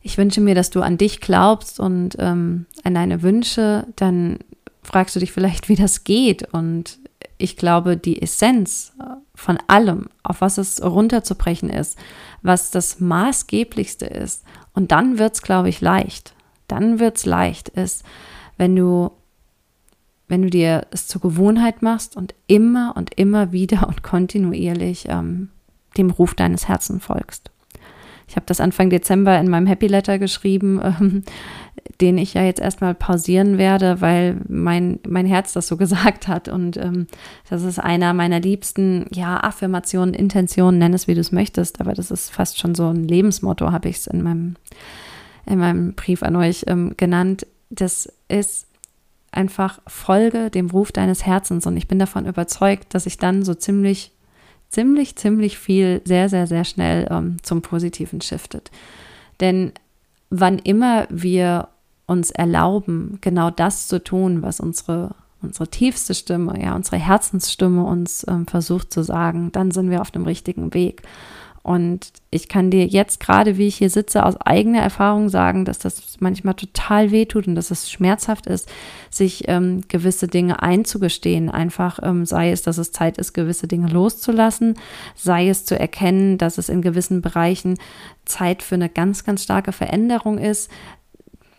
ich 0.03 0.17
wünsche 0.19 0.41
mir, 0.41 0.55
dass 0.55 0.71
du 0.71 0.81
an 0.81 0.99
dich 0.99 1.21
glaubst 1.21 1.81
und 1.81 2.17
ähm, 2.19 2.67
an 2.85 2.95
deine 2.95 3.23
Wünsche, 3.23 3.87
dann 3.97 4.39
fragst 4.83 5.17
du 5.17 5.21
dich 5.21 5.33
vielleicht, 5.33 5.69
wie 5.69 5.77
das 5.77 6.05
geht. 6.05 6.53
Und 6.53 6.99
ich 7.39 7.57
glaube, 7.57 7.97
die 7.97 8.21
Essenz 8.21 8.93
von 9.35 9.59
allem, 9.69 10.09
auf 10.25 10.41
was 10.41 10.59
es 10.59 10.83
runterzubrechen 10.83 11.71
ist, 11.71 11.97
was 12.43 12.71
das 12.71 13.01
Maßgeblichste 13.01 14.07
ist. 14.07 14.45
Und 14.75 14.93
dann 14.93 15.19
wird 15.19 15.35
es, 15.35 15.43
glaube 15.43 15.69
ich, 15.69 15.81
leicht. 15.81 16.35
Dann 16.67 16.99
wird 16.99 17.17
es 17.17 17.25
leicht, 17.25 17.69
ist, 17.71 18.05
wenn 18.57 18.75
du, 18.77 19.13
wenn 20.27 20.43
du 20.43 20.51
dir 20.51 20.87
es 20.91 21.07
zur 21.07 21.21
Gewohnheit 21.21 21.81
machst 21.83 22.17
und 22.17 22.35
immer 22.49 22.93
und 22.97 23.15
immer 23.15 23.53
wieder 23.53 23.89
und 23.89 24.03
kontinuierlich 24.03 25.07
ähm, 25.09 25.51
dem 25.97 26.11
Ruf 26.11 26.35
deines 26.35 26.69
Herzens 26.69 27.05
folgst. 27.05 27.51
Ich 28.29 28.37
habe 28.37 28.45
das 28.45 28.61
Anfang 28.61 28.91
Dezember 28.91 29.39
in 29.39 29.49
meinem 29.49 29.67
Happy 29.67 29.87
Letter 29.87 30.19
geschrieben, 30.19 30.81
ähm, 30.85 31.25
den 32.01 32.19
ich 32.19 32.35
ja 32.35 32.43
jetzt 32.43 32.61
erstmal 32.61 32.95
pausieren 32.95 33.59
werde, 33.59 34.01
weil 34.01 34.41
mein, 34.49 35.01
mein 35.07 35.27
Herz 35.27 35.53
das 35.53 35.69
so 35.69 35.77
gesagt 35.79 36.29
hat. 36.29 36.49
Und 36.49 36.77
ähm, 36.77 37.07
das 37.49 37.63
ist 37.63 37.79
einer 37.79 38.15
meiner 38.15 38.41
liebsten, 38.41 39.07
ja, 39.13 39.43
Affirmationen, 39.43 40.15
Intentionen, 40.15 40.79
nenn 40.79 40.95
es 40.95 41.09
wie 41.09 41.15
du 41.15 41.21
es 41.21 41.33
möchtest, 41.33 41.81
aber 41.81 41.95
das 41.95 42.11
ist 42.11 42.31
fast 42.31 42.59
schon 42.59 42.75
so 42.75 42.89
ein 42.89 43.05
Lebensmotto, 43.05 43.73
habe 43.73 43.89
ich 43.89 43.97
es 43.97 44.07
in 44.07 44.23
meinem 44.23 44.57
in 45.49 45.59
meinem 45.59 45.95
Brief 45.95 46.23
an 46.23 46.37
euch 46.37 46.65
ähm, 46.67 46.95
genannt. 46.97 47.47
Das 47.71 48.13
ist 48.29 48.67
einfach 49.33 49.81
Folge 49.87 50.51
dem 50.51 50.71
Ruf 50.71 50.93
deines 50.93 51.25
Herzens 51.25 51.67
und 51.67 51.77
ich 51.77 51.89
bin 51.89 51.99
davon 51.99 52.27
überzeugt, 52.27 52.95
dass 52.95 53.07
ich 53.07 53.19
dann 53.19 53.43
so 53.45 53.55
ziemlich, 53.55 54.13
ziemlich, 54.69 55.17
ziemlich 55.17 55.59
viel 55.59 56.03
sehr, 56.05 56.29
sehr, 56.29 56.47
sehr 56.47 56.65
schnell 56.65 57.09
ähm, 57.11 57.37
zum 57.43 57.63
Positiven 57.63 58.21
shiftet. 58.21 58.71
Denn 59.41 59.73
wann 60.31 60.59
immer 60.59 61.07
wir 61.11 61.69
uns 62.09 62.31
erlauben, 62.31 63.19
genau 63.21 63.51
das 63.51 63.87
zu 63.87 64.03
tun, 64.03 64.43
was 64.43 64.61
unsere, 64.61 65.15
unsere 65.43 65.69
tiefste 65.69 66.15
Stimme, 66.15 66.61
ja, 66.61 66.75
unsere 66.75 66.97
Herzensstimme 66.97 67.85
uns 67.85 68.27
ähm, 68.27 68.47
versucht 68.47 68.93
zu 68.93 69.05
sagen, 69.05 69.53
dann 69.53 69.71
sind 69.71 69.91
wir 69.91 70.01
auf 70.01 70.11
dem 70.11 70.25
richtigen 70.25 70.75
Weg. 70.75 71.03
Und 71.63 72.13
ich 72.31 72.49
kann 72.49 72.71
dir 72.71 72.87
jetzt 72.87 73.21
gerade, 73.21 73.59
wie 73.59 73.67
ich 73.67 73.77
hier 73.77 73.91
sitze, 73.91 74.25
aus 74.25 74.41
eigener 74.41 74.81
Erfahrung 74.81 75.29
sagen, 75.29 75.67
dass 75.67 75.79
das 75.79 76.17
manchmal 76.19 76.55
total 76.55 77.11
wehtut 77.11 77.47
und 77.47 77.57
dass 77.57 77.71
es 77.71 77.91
schmerzhaft 77.91 78.47
ist, 78.47 78.71
sich 79.11 79.49
ähm, 79.49 79.83
gewisse 79.87 80.29
Dinge 80.29 80.63
einzugestehen. 80.63 81.51
Einfach 81.51 81.99
ähm, 82.03 82.25
sei 82.25 82.53
es, 82.53 82.63
dass 82.63 82.79
es 82.79 82.93
Zeit 82.93 83.19
ist, 83.19 83.35
gewisse 83.35 83.69
Dinge 83.69 83.89
loszulassen, 83.89 84.77
sei 85.15 85.51
es 85.51 85.67
zu 85.67 85.79
erkennen, 85.79 86.39
dass 86.39 86.57
es 86.57 86.71
in 86.71 86.81
gewissen 86.81 87.21
Bereichen 87.21 87.79
Zeit 88.25 88.63
für 88.63 88.77
eine 88.77 88.89
ganz, 88.89 89.25
ganz 89.25 89.43
starke 89.43 89.73
Veränderung 89.73 90.39
ist. 90.39 90.71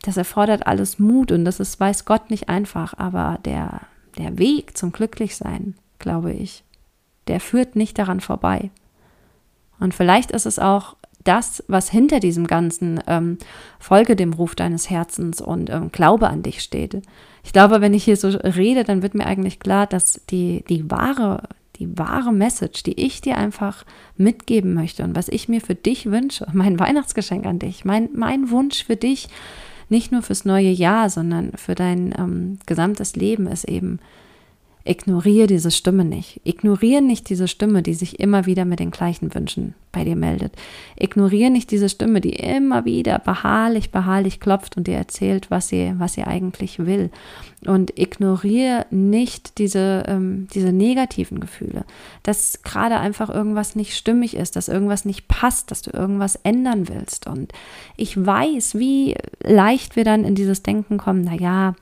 Das 0.04 0.18
erfordert 0.18 0.66
alles 0.68 1.00
Mut 1.00 1.32
und 1.32 1.46
das 1.46 1.60
ist, 1.60 1.80
weiß 1.80 2.06
Gott, 2.06 2.30
nicht 2.30 2.50
einfach, 2.50 2.94
aber 2.98 3.40
der, 3.44 3.82
der 4.18 4.38
Weg 4.38 4.78
zum 4.78 4.92
Glücklichsein, 4.92 5.76
glaube 6.00 6.32
ich, 6.32 6.64
der 7.28 7.40
führt 7.40 7.76
nicht 7.76 7.98
daran 8.00 8.22
vorbei. 8.22 8.72
Und 9.80 9.94
vielleicht 9.94 10.32
ist 10.32 10.46
es 10.46 10.60
auch 10.60 10.96
das, 11.24 11.64
was 11.68 11.90
hinter 11.90 12.20
diesem 12.20 12.48
ganzen 12.48 13.02
ähm, 13.08 13.38
Folge 13.78 14.16
dem 14.16 14.34
Ruf 14.34 14.56
deines 14.56 14.90
Herzens 14.90 15.42
und 15.42 15.70
ähm, 15.70 15.92
Glaube 15.92 16.28
an 16.28 16.44
dich 16.44 16.62
steht. 16.62 17.02
Ich 17.44 17.54
glaube, 17.54 17.82
wenn 17.82 17.94
ich 17.94 18.04
hier 18.04 18.18
so 18.18 18.30
rede, 18.30 18.84
dann 18.84 19.02
wird 19.02 19.16
mir 19.16 19.26
eigentlich 19.26 19.60
klar, 19.60 19.86
dass 19.86 20.22
die, 20.30 20.64
die 20.70 20.90
wahre, 20.90 21.44
die 21.76 21.98
wahre 21.98 22.32
Message, 22.32 22.84
die 22.84 23.00
ich 23.00 23.22
dir 23.22 23.38
einfach 23.38 23.86
mitgeben 24.18 24.74
möchte 24.74 25.04
und 25.04 25.16
was 25.16 25.30
ich 25.30 25.50
mir 25.50 25.62
für 25.62 25.76
dich 25.76 26.10
wünsche, 26.10 26.48
mein 26.54 26.80
Weihnachtsgeschenk 26.80 27.46
an 27.46 27.60
dich, 27.60 27.86
mein, 27.86 28.10
mein 28.14 28.50
Wunsch 28.50 28.86
für 28.86 28.96
dich, 28.96 29.28
nicht 29.90 30.12
nur 30.12 30.22
fürs 30.22 30.46
neue 30.46 30.70
Jahr, 30.70 31.10
sondern 31.10 31.52
für 31.56 31.76
dein 31.76 32.14
ähm, 32.18 32.60
gesamtes 32.66 33.16
Leben 33.16 33.48
ist 33.48 33.66
eben, 33.66 34.00
Ignoriere 34.86 35.48
diese 35.48 35.72
Stimme 35.72 36.06
nicht. 36.06 36.40
Ignoriere 36.46 37.02
nicht 37.02 37.30
diese 37.30 37.50
Stimme, 37.50 37.84
die 37.84 37.94
sich 37.94 38.20
immer 38.20 38.46
wieder 38.46 38.64
mit 38.64 38.80
den 38.80 38.92
gleichen 38.92 39.36
Wünschen 39.36 39.76
bei 39.92 40.06
dir 40.06 40.16
meldet. 40.16 40.54
Ignoriere 40.96 41.50
nicht 41.50 41.72
diese 41.72 41.90
Stimme, 41.90 42.22
die 42.22 42.34
immer 42.34 42.86
wieder 42.86 43.20
beharrlich, 43.20 43.92
beharrlich 43.92 44.40
klopft 44.40 44.78
und 44.78 44.88
dir 44.88 44.96
erzählt, 44.96 45.52
was 45.52 45.68
sie, 45.68 45.94
was 45.98 46.14
sie 46.14 46.24
eigentlich 46.24 46.80
will. 46.80 47.10
Und 47.66 48.00
ignoriere 48.00 48.86
nicht 48.90 49.58
diese, 49.58 50.06
ähm, 50.08 50.48
diese 50.54 50.72
negativen 50.72 51.42
Gefühle, 51.42 51.84
dass 52.24 52.62
gerade 52.64 52.98
einfach 52.98 53.30
irgendwas 53.30 53.76
nicht 53.76 53.98
stimmig 53.98 54.38
ist, 54.38 54.56
dass 54.56 54.70
irgendwas 54.70 55.04
nicht 55.04 55.28
passt, 55.28 55.72
dass 55.72 55.82
du 55.82 55.92
irgendwas 55.92 56.36
ändern 56.44 56.88
willst. 56.88 57.28
Und 57.28 57.52
ich 57.98 58.16
weiß, 58.24 58.76
wie 58.76 59.16
leicht 59.44 59.98
wir 59.98 60.06
dann 60.06 60.24
in 60.24 60.36
dieses 60.36 60.64
Denken 60.64 60.98
kommen, 60.98 61.24
na 61.26 61.34
ja, 61.36 61.76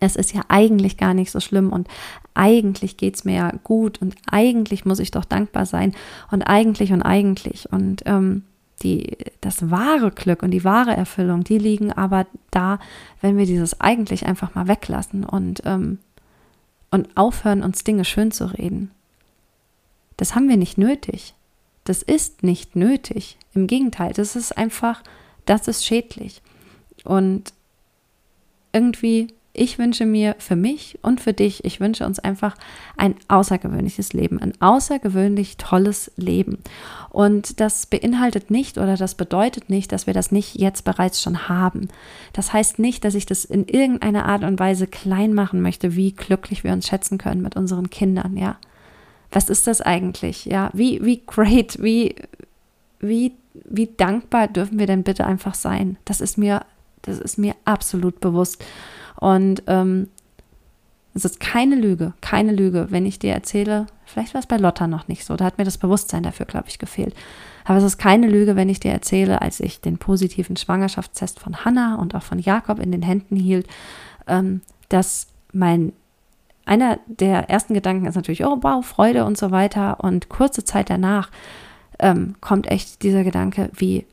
es 0.00 0.16
ist 0.16 0.32
ja 0.32 0.42
eigentlich 0.48 0.96
gar 0.96 1.14
nicht 1.14 1.30
so 1.30 1.40
schlimm 1.40 1.72
und 1.72 1.88
eigentlich 2.34 2.96
geht 2.96 3.16
es 3.16 3.24
mir 3.24 3.34
ja 3.34 3.52
gut 3.64 4.00
und 4.00 4.14
eigentlich 4.30 4.84
muss 4.84 4.98
ich 4.98 5.10
doch 5.10 5.24
dankbar 5.24 5.66
sein 5.66 5.94
und 6.30 6.42
eigentlich 6.42 6.92
und 6.92 7.02
eigentlich. 7.02 7.70
Und 7.72 8.02
ähm, 8.06 8.44
die, 8.82 9.16
das 9.40 9.70
wahre 9.70 10.10
Glück 10.10 10.42
und 10.42 10.50
die 10.50 10.64
wahre 10.64 10.96
Erfüllung, 10.96 11.44
die 11.44 11.58
liegen 11.58 11.92
aber 11.92 12.26
da, 12.50 12.78
wenn 13.20 13.36
wir 13.36 13.46
dieses 13.46 13.80
eigentlich 13.80 14.26
einfach 14.26 14.54
mal 14.54 14.68
weglassen 14.68 15.24
und, 15.24 15.62
ähm, 15.64 15.98
und 16.90 17.16
aufhören, 17.16 17.62
uns 17.62 17.84
Dinge 17.84 18.04
schön 18.04 18.32
zu 18.32 18.46
reden. 18.46 18.90
Das 20.16 20.34
haben 20.34 20.48
wir 20.48 20.56
nicht 20.56 20.78
nötig. 20.78 21.34
Das 21.84 22.02
ist 22.02 22.42
nicht 22.42 22.76
nötig. 22.76 23.38
Im 23.54 23.66
Gegenteil, 23.66 24.12
das 24.12 24.36
ist 24.36 24.56
einfach, 24.56 25.02
das 25.46 25.68
ist 25.68 25.84
schädlich. 25.84 26.42
Und 27.04 27.52
irgendwie 28.72 29.28
ich 29.54 29.78
wünsche 29.78 30.06
mir 30.06 30.34
für 30.38 30.56
mich 30.56 30.98
und 31.02 31.20
für 31.20 31.34
dich, 31.34 31.64
ich 31.64 31.78
wünsche 31.78 32.06
uns 32.06 32.18
einfach 32.18 32.56
ein 32.96 33.14
außergewöhnliches 33.28 34.14
Leben, 34.14 34.40
ein 34.40 34.54
außergewöhnlich 34.60 35.58
tolles 35.58 36.10
Leben. 36.16 36.58
Und 37.10 37.60
das 37.60 37.84
beinhaltet 37.84 38.50
nicht 38.50 38.78
oder 38.78 38.96
das 38.96 39.14
bedeutet 39.14 39.68
nicht, 39.68 39.92
dass 39.92 40.06
wir 40.06 40.14
das 40.14 40.32
nicht 40.32 40.54
jetzt 40.58 40.84
bereits 40.84 41.20
schon 41.20 41.48
haben. 41.50 41.88
Das 42.32 42.54
heißt 42.54 42.78
nicht, 42.78 43.04
dass 43.04 43.14
ich 43.14 43.26
das 43.26 43.44
in 43.44 43.68
irgendeiner 43.68 44.24
Art 44.24 44.42
und 44.42 44.58
Weise 44.58 44.86
klein 44.86 45.34
machen 45.34 45.60
möchte, 45.60 45.96
wie 45.96 46.12
glücklich 46.12 46.64
wir 46.64 46.72
uns 46.72 46.88
schätzen 46.88 47.18
können 47.18 47.42
mit 47.42 47.54
unseren 47.54 47.90
Kindern, 47.90 48.38
ja. 48.38 48.56
Was 49.30 49.48
ist 49.48 49.66
das 49.66 49.80
eigentlich? 49.80 50.44
Ja, 50.44 50.70
wie, 50.74 51.02
wie 51.04 51.22
great, 51.24 51.82
wie, 51.82 52.16
wie, 53.00 53.32
wie 53.54 53.86
dankbar 53.86 54.48
dürfen 54.48 54.78
wir 54.78 54.86
denn 54.86 55.02
bitte 55.02 55.26
einfach 55.26 55.54
sein? 55.54 55.96
Das 56.04 56.20
ist 56.20 56.36
mir, 56.36 56.64
das 57.02 57.18
ist 57.18 57.38
mir 57.38 57.54
absolut 57.64 58.20
bewusst. 58.20 58.62
Und 59.16 59.62
ähm, 59.66 60.08
es 61.14 61.24
ist 61.24 61.40
keine 61.40 61.76
Lüge, 61.76 62.14
keine 62.20 62.52
Lüge, 62.52 62.86
wenn 62.90 63.04
ich 63.04 63.18
dir 63.18 63.34
erzähle, 63.34 63.86
vielleicht 64.06 64.34
war 64.34 64.40
es 64.40 64.46
bei 64.46 64.56
Lotta 64.56 64.86
noch 64.86 65.08
nicht 65.08 65.24
so, 65.24 65.36
da 65.36 65.44
hat 65.44 65.58
mir 65.58 65.64
das 65.64 65.78
Bewusstsein 65.78 66.22
dafür, 66.22 66.46
glaube 66.46 66.68
ich, 66.68 66.78
gefehlt. 66.78 67.14
Aber 67.64 67.78
es 67.78 67.84
ist 67.84 67.98
keine 67.98 68.28
Lüge, 68.28 68.56
wenn 68.56 68.68
ich 68.68 68.80
dir 68.80 68.92
erzähle, 68.92 69.42
als 69.42 69.60
ich 69.60 69.80
den 69.80 69.98
positiven 69.98 70.56
Schwangerschaftstest 70.56 71.38
von 71.38 71.64
Hannah 71.64 71.96
und 71.96 72.14
auch 72.14 72.22
von 72.22 72.38
Jakob 72.38 72.78
in 72.78 72.92
den 72.92 73.02
Händen 73.02 73.36
hielt, 73.36 73.66
ähm, 74.26 74.62
dass 74.88 75.28
mein 75.52 75.92
einer 76.64 77.00
der 77.06 77.50
ersten 77.50 77.74
Gedanken 77.74 78.06
ist 78.06 78.14
natürlich, 78.14 78.44
oh 78.44 78.58
wow, 78.60 78.86
Freude 78.86 79.24
und 79.24 79.36
so 79.36 79.50
weiter. 79.50 80.02
Und 80.02 80.28
kurze 80.28 80.64
Zeit 80.64 80.90
danach 80.90 81.30
ähm, 81.98 82.36
kommt 82.40 82.70
echt 82.70 83.02
dieser 83.02 83.24
Gedanke, 83.24 83.68
wie 83.74 84.06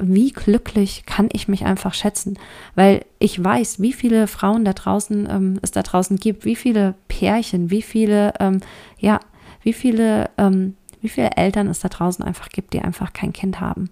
wie 0.00 0.32
glücklich 0.32 1.04
kann 1.06 1.28
ich 1.32 1.48
mich 1.48 1.64
einfach 1.64 1.94
schätzen, 1.94 2.38
weil 2.74 3.04
ich 3.18 3.42
weiß, 3.42 3.80
wie 3.80 3.92
viele 3.92 4.26
Frauen 4.26 4.64
da 4.64 4.72
draußen 4.72 5.28
ähm, 5.30 5.58
es 5.62 5.70
da 5.70 5.82
draußen 5.82 6.16
gibt, 6.16 6.44
wie 6.44 6.56
viele 6.56 6.94
Pärchen, 7.08 7.70
wie 7.70 7.82
viele, 7.82 8.32
ähm, 8.40 8.60
ja, 8.98 9.20
wie 9.62 9.72
viele, 9.72 10.30
ähm, 10.38 10.76
wie 11.00 11.08
viele 11.08 11.32
Eltern 11.36 11.66
es 11.68 11.80
da 11.80 11.88
draußen 11.88 12.24
einfach 12.24 12.48
gibt, 12.48 12.72
die 12.72 12.80
einfach 12.80 13.12
kein 13.12 13.32
Kind 13.32 13.60
haben, 13.60 13.90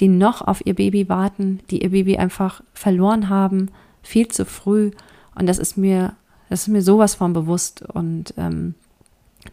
die 0.00 0.08
noch 0.08 0.42
auf 0.42 0.64
ihr 0.64 0.74
Baby 0.74 1.08
warten, 1.08 1.60
die 1.70 1.82
ihr 1.82 1.90
Baby 1.90 2.16
einfach 2.16 2.62
verloren 2.72 3.28
haben, 3.28 3.70
viel 4.02 4.28
zu 4.28 4.44
früh. 4.44 4.90
Und 5.34 5.46
das 5.46 5.58
ist 5.58 5.76
mir, 5.76 6.14
das 6.48 6.62
ist 6.62 6.68
mir 6.68 6.82
sowas 6.82 7.14
von 7.14 7.32
bewusst. 7.32 7.82
Und 7.82 8.32
ähm, 8.38 8.74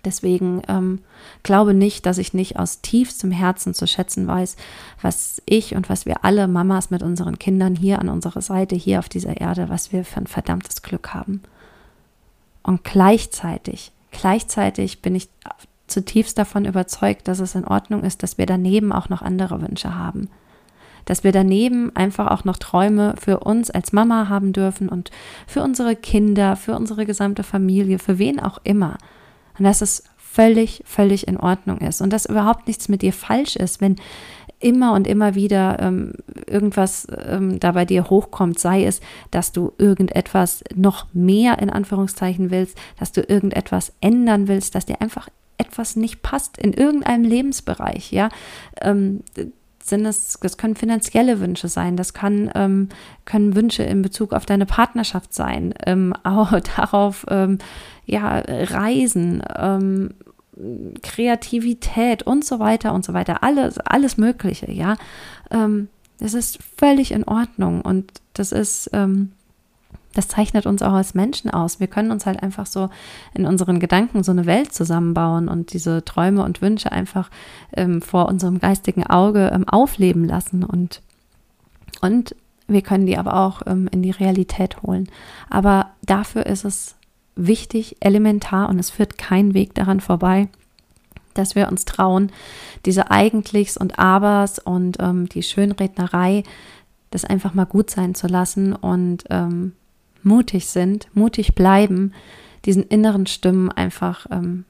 Deswegen 0.06 0.62
ähm, 0.68 1.00
glaube 1.44 1.74
nicht, 1.74 2.06
dass 2.06 2.18
ich 2.18 2.34
nicht 2.34 2.60
aus 2.60 2.82
tiefstem 2.82 3.32
Herzen 3.32 3.74
zu 3.74 3.88
schätzen 3.88 4.28
weiß, 4.28 4.58
was 5.02 5.42
ich 5.46 5.76
und 5.76 5.90
was 5.90 6.06
wir 6.06 6.26
alle 6.26 6.48
Mamas 6.48 6.90
mit 6.90 7.04
unseren 7.04 7.40
Kindern 7.40 7.76
hier 7.76 8.00
an 8.00 8.10
unserer 8.10 8.42
Seite, 8.42 8.76
hier 8.76 9.00
auf 9.00 9.08
dieser 9.08 9.40
Erde, 9.40 9.70
was 9.70 9.94
wir 9.94 10.04
für 10.04 10.18
ein 10.18 10.28
verdammtes 10.28 10.82
Glück 10.82 11.14
haben. 11.14 11.42
Und 12.64 12.84
gleichzeitig, 12.84 13.92
gleichzeitig 14.12 15.02
bin 15.02 15.16
ich 15.16 15.30
zutiefst 15.88 16.38
davon 16.38 16.66
überzeugt, 16.66 17.28
dass 17.28 17.40
es 17.40 17.56
in 17.56 17.66
Ordnung 17.66 18.04
ist, 18.04 18.24
dass 18.24 18.38
wir 18.38 18.46
daneben 18.46 18.92
auch 18.92 19.10
noch 19.10 19.22
andere 19.22 19.62
Wünsche 19.62 19.96
haben. 19.96 20.30
Dass 21.06 21.24
wir 21.24 21.34
daneben 21.34 21.96
einfach 21.96 22.28
auch 22.28 22.46
noch 22.46 22.58
Träume 22.58 23.16
für 23.20 23.40
uns 23.42 23.70
als 23.70 23.92
Mama 23.92 24.30
haben 24.30 24.54
dürfen 24.54 24.90
und 24.90 25.12
für 25.48 25.62
unsere 25.62 25.96
Kinder, 25.96 26.56
für 26.56 26.76
unsere 26.76 27.06
gesamte 27.06 27.44
Familie, 27.44 28.00
für 28.00 28.18
wen 28.18 28.40
auch 28.40 28.60
immer 28.64 28.98
und 29.58 29.66
dass 29.66 29.82
es 29.82 30.04
völlig, 30.18 30.82
völlig 30.86 31.28
in 31.28 31.38
Ordnung 31.38 31.78
ist 31.80 32.02
und 32.02 32.12
dass 32.12 32.26
überhaupt 32.26 32.68
nichts 32.68 32.90
mit 32.90 33.02
dir 33.02 33.14
falsch 33.14 33.56
ist, 33.56 33.82
wenn 33.82 33.98
immer 34.60 34.94
und 34.94 35.08
immer 35.08 35.36
wieder 35.36 35.78
ähm, 35.80 36.14
irgendwas 36.48 37.06
ähm, 37.28 37.60
da 37.60 37.74
bei 37.74 37.86
dir 37.86 38.10
hochkommt, 38.10 38.58
sei 38.58 38.86
es, 38.86 39.02
dass 39.30 39.52
du 39.52 39.74
irgendetwas 39.78 40.64
noch 40.74 41.06
mehr 41.14 41.60
in 41.60 41.70
Anführungszeichen 41.70 42.50
willst, 42.50 42.78
dass 42.98 43.12
du 43.12 43.22
irgendetwas 43.22 43.94
ändern 44.02 44.48
willst, 44.48 44.74
dass 44.74 44.86
dir 44.86 45.02
einfach 45.02 45.28
etwas 45.58 45.96
nicht 45.96 46.22
passt 46.24 46.58
in 46.58 46.74
irgendeinem 46.74 47.26
Lebensbereich, 47.26 48.12
ja. 48.12 48.30
Ähm, 48.82 49.22
sind 49.84 50.06
es, 50.06 50.40
das 50.42 50.58
können 50.58 50.76
finanzielle 50.76 51.42
Wünsche 51.42 51.68
sein, 51.68 51.98
das 51.98 52.14
kann, 52.14 52.50
ähm, 52.56 52.90
können 53.26 53.56
Wünsche 53.56 53.84
in 53.84 54.02
Bezug 54.02 54.34
auf 54.34 54.46
deine 54.46 54.66
Partnerschaft 54.66 55.34
sein, 55.34 55.74
ähm, 55.86 56.14
auch 56.24 56.54
darauf, 56.76 57.26
ähm, 57.30 57.58
ja, 58.06 58.40
Reisen, 58.46 59.44
ähm, 59.56 60.12
Kreativität 61.02 62.24
und 62.24 62.46
so 62.46 62.60
weiter 62.60 62.94
und 62.94 63.04
so 63.04 63.14
weiter, 63.14 63.44
alles, 63.44 63.80
alles 63.80 64.18
Mögliche, 64.18 64.72
ja. 64.72 64.98
Ähm, 65.52 65.88
das 66.20 66.34
ist 66.34 66.60
völlig 66.78 67.12
in 67.12 67.24
Ordnung 67.24 67.82
und 67.82 68.12
das 68.34 68.52
ist, 68.52 68.90
ähm, 68.94 69.32
das 70.14 70.28
zeichnet 70.28 70.68
uns 70.68 70.84
auch 70.84 70.94
als 70.94 71.16
Menschen 71.16 71.50
aus. 71.50 71.80
Wir 71.80 71.88
können 71.88 72.12
uns 72.12 72.26
halt 72.26 72.44
einfach 72.44 72.68
so 72.68 72.90
in 73.34 73.46
unseren 73.46 73.80
Gedanken 73.80 74.24
so 74.24 74.32
eine 74.32 74.46
Welt 74.46 74.74
zusammenbauen 74.74 75.48
und 75.48 75.74
diese 75.74 76.06
Träume 76.06 76.44
und 76.44 76.62
Wünsche 76.62 76.92
einfach 76.92 77.32
ähm, 77.76 78.02
vor 78.02 78.28
unserem 78.28 78.60
geistigen 78.60 79.06
Auge 79.08 79.52
ähm, 79.54 79.68
aufleben 79.68 80.26
lassen 80.26 80.64
und, 80.64 81.02
und 82.02 82.36
Wir 82.68 82.82
können 82.82 83.06
die 83.06 83.18
aber 83.18 83.36
auch 83.36 83.64
ähm, 83.66 83.90
in 83.92 84.02
die 84.04 84.12
Realität 84.12 84.84
holen. 84.84 85.10
Aber 85.50 85.92
dafür 86.04 86.46
ist 86.46 86.64
es 86.64 86.96
wichtig, 87.36 87.98
elementar 88.00 88.70
und 88.70 88.80
es 88.80 88.90
führt 88.90 89.18
kein 89.18 89.54
Weg 89.54 89.74
daran 89.76 90.00
vorbei, 90.00 90.48
dass 91.34 91.56
wir 91.56 91.68
uns 91.68 91.86
trauen, 91.86 92.32
diese 92.86 93.12
Eigentlichs 93.12 93.78
und 93.78 93.98
Abers 93.98 94.60
und 94.60 94.98
ähm, 95.00 95.28
die 95.30 95.44
Schönrednerei, 95.44 96.44
das 97.12 97.26
einfach 97.26 97.54
mal 97.54 97.66
gut 97.66 97.90
sein 97.90 98.16
zu 98.16 98.28
lassen 98.28 98.74
und 98.74 99.24
ähm, 99.30 99.74
mutig 100.24 100.68
sind, 100.68 101.08
mutig 101.14 101.56
bleiben, 101.56 102.14
diesen 102.66 102.84
inneren 102.84 103.26
Stimmen 103.28 103.72
einfach 103.72 104.26
ähm, 104.32 104.66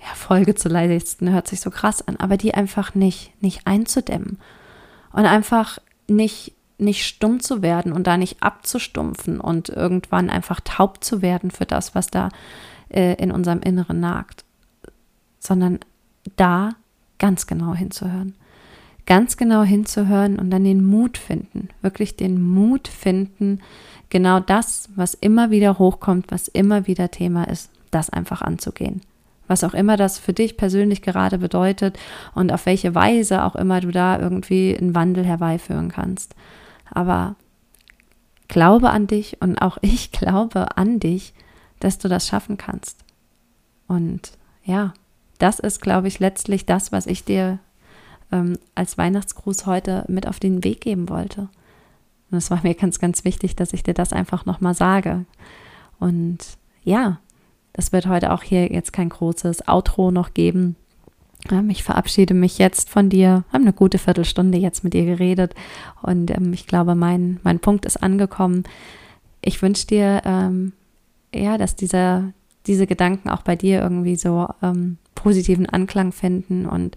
ja, 0.00 0.14
Folge 0.14 0.54
zu 0.54 0.68
leisten, 0.68 1.30
hört 1.30 1.48
sich 1.48 1.60
so 1.60 1.70
krass 1.70 2.06
an, 2.06 2.16
aber 2.16 2.36
die 2.36 2.54
einfach 2.54 2.94
nicht, 2.94 3.32
nicht 3.42 3.66
einzudämmen 3.66 4.38
und 5.12 5.24
einfach 5.24 5.78
nicht, 6.06 6.52
nicht 6.84 7.06
stumm 7.06 7.40
zu 7.40 7.62
werden 7.62 7.92
und 7.92 8.06
da 8.06 8.16
nicht 8.16 8.42
abzustumpfen 8.42 9.40
und 9.40 9.68
irgendwann 9.68 10.30
einfach 10.30 10.60
taub 10.60 11.02
zu 11.02 11.22
werden 11.22 11.50
für 11.50 11.66
das, 11.66 11.94
was 11.94 12.08
da 12.08 12.28
äh, 12.88 13.14
in 13.14 13.32
unserem 13.32 13.60
Inneren 13.60 14.00
nagt, 14.00 14.44
sondern 15.38 15.80
da 16.36 16.70
ganz 17.18 17.46
genau 17.46 17.74
hinzuhören. 17.74 18.34
Ganz 19.06 19.36
genau 19.36 19.62
hinzuhören 19.62 20.38
und 20.38 20.50
dann 20.50 20.64
den 20.64 20.84
Mut 20.84 21.18
finden, 21.18 21.68
wirklich 21.82 22.16
den 22.16 22.40
Mut 22.40 22.88
finden, 22.88 23.60
genau 24.08 24.40
das, 24.40 24.88
was 24.94 25.12
immer 25.12 25.50
wieder 25.50 25.78
hochkommt, 25.78 26.26
was 26.30 26.48
immer 26.48 26.86
wieder 26.86 27.10
Thema 27.10 27.44
ist, 27.44 27.70
das 27.90 28.08
einfach 28.08 28.40
anzugehen. 28.40 29.02
Was 29.46 29.62
auch 29.62 29.74
immer 29.74 29.98
das 29.98 30.18
für 30.18 30.32
dich 30.32 30.56
persönlich 30.56 31.02
gerade 31.02 31.36
bedeutet 31.36 31.98
und 32.34 32.50
auf 32.50 32.64
welche 32.64 32.94
Weise 32.94 33.44
auch 33.44 33.56
immer 33.56 33.80
du 33.80 33.90
da 33.90 34.18
irgendwie 34.18 34.76
einen 34.76 34.94
Wandel 34.94 35.24
herbeiführen 35.24 35.90
kannst. 35.90 36.34
Aber 36.94 37.36
glaube 38.48 38.90
an 38.90 39.06
dich 39.06 39.40
und 39.40 39.60
auch 39.60 39.78
ich 39.82 40.12
glaube 40.12 40.76
an 40.76 41.00
dich, 41.00 41.34
dass 41.80 41.98
du 41.98 42.08
das 42.08 42.26
schaffen 42.26 42.56
kannst. 42.56 43.04
Und 43.86 44.38
ja, 44.64 44.94
das 45.38 45.58
ist, 45.58 45.82
glaube 45.82 46.08
ich, 46.08 46.20
letztlich 46.20 46.64
das, 46.64 46.92
was 46.92 47.06
ich 47.06 47.24
dir 47.24 47.58
ähm, 48.32 48.58
als 48.74 48.96
Weihnachtsgruß 48.96 49.66
heute 49.66 50.04
mit 50.08 50.26
auf 50.26 50.40
den 50.40 50.64
Weg 50.64 50.80
geben 50.80 51.08
wollte. 51.08 51.48
Und 52.30 52.38
es 52.38 52.50
war 52.50 52.60
mir 52.62 52.74
ganz, 52.74 52.98
ganz 52.98 53.24
wichtig, 53.24 53.56
dass 53.56 53.72
ich 53.72 53.82
dir 53.82 53.94
das 53.94 54.12
einfach 54.12 54.46
nochmal 54.46 54.74
sage. 54.74 55.24
Und 55.98 56.38
ja, 56.82 57.18
das 57.72 57.92
wird 57.92 58.06
heute 58.06 58.32
auch 58.32 58.42
hier 58.42 58.72
jetzt 58.72 58.92
kein 58.92 59.08
großes 59.08 59.68
Outro 59.68 60.10
noch 60.10 60.32
geben. 60.32 60.76
Ähm, 61.50 61.70
ich 61.70 61.82
verabschiede 61.82 62.34
mich 62.34 62.58
jetzt 62.58 62.90
von 62.90 63.08
dir. 63.08 63.44
Haben 63.52 63.62
eine 63.62 63.72
gute 63.72 63.98
Viertelstunde 63.98 64.58
jetzt 64.58 64.84
mit 64.84 64.94
dir 64.94 65.04
geredet 65.04 65.54
und 66.02 66.30
ähm, 66.30 66.52
ich 66.52 66.66
glaube, 66.66 66.94
mein, 66.94 67.40
mein 67.42 67.60
Punkt 67.60 67.86
ist 67.86 68.02
angekommen. 68.02 68.64
Ich 69.40 69.60
wünsche 69.62 69.86
dir, 69.86 70.22
ähm, 70.24 70.72
ja, 71.34 71.58
dass 71.58 71.76
dieser, 71.76 72.32
diese 72.66 72.86
Gedanken 72.86 73.28
auch 73.28 73.42
bei 73.42 73.56
dir 73.56 73.80
irgendwie 73.82 74.16
so 74.16 74.48
ähm, 74.62 74.98
positiven 75.14 75.68
Anklang 75.68 76.12
finden. 76.12 76.66
Und 76.66 76.96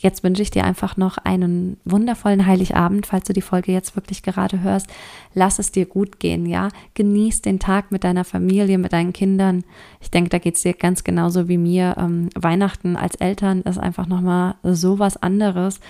jetzt 0.00 0.24
wünsche 0.24 0.42
ich 0.42 0.50
dir 0.50 0.64
einfach 0.64 0.96
noch 0.96 1.18
einen 1.18 1.76
wundervollen 1.84 2.46
Heiligabend, 2.46 3.06
falls 3.06 3.24
du 3.24 3.32
die 3.32 3.42
Folge 3.42 3.70
jetzt 3.70 3.96
wirklich 3.96 4.22
gerade 4.22 4.60
hörst. 4.60 4.86
Lass 5.34 5.58
es 5.58 5.72
dir 5.72 5.84
gut 5.84 6.18
gehen, 6.18 6.46
ja. 6.46 6.68
Genieß 6.94 7.42
den 7.42 7.58
Tag 7.58 7.92
mit 7.92 8.02
deiner 8.02 8.24
Familie, 8.24 8.78
mit 8.78 8.94
deinen 8.94 9.12
Kindern. 9.12 9.62
Ich 10.00 10.10
denke, 10.10 10.30
da 10.30 10.38
geht 10.38 10.56
es 10.56 10.62
dir 10.62 10.72
ganz 10.72 11.04
genauso 11.04 11.48
wie 11.48 11.58
mir. 11.58 11.96
Ähm, 11.98 12.30
Weihnachten 12.34 12.96
als 12.96 13.14
Eltern 13.16 13.60
ist 13.62 13.78
einfach 13.78 14.06
nochmal 14.06 14.54
so 14.62 14.98
was 14.98 15.18
anderes. 15.18 15.80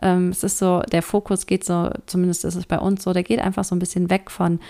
Ähm, 0.00 0.28
es 0.28 0.44
ist 0.44 0.58
so, 0.58 0.82
der 0.92 1.02
Fokus 1.02 1.46
geht 1.46 1.64
so, 1.64 1.90
zumindest 2.06 2.44
ist 2.44 2.54
es 2.54 2.66
bei 2.66 2.78
uns 2.78 3.02
so, 3.02 3.12
der 3.12 3.24
geht 3.24 3.40
einfach 3.40 3.64
so 3.64 3.74
ein 3.74 3.80
bisschen 3.80 4.10
weg 4.10 4.30
von 4.30 4.60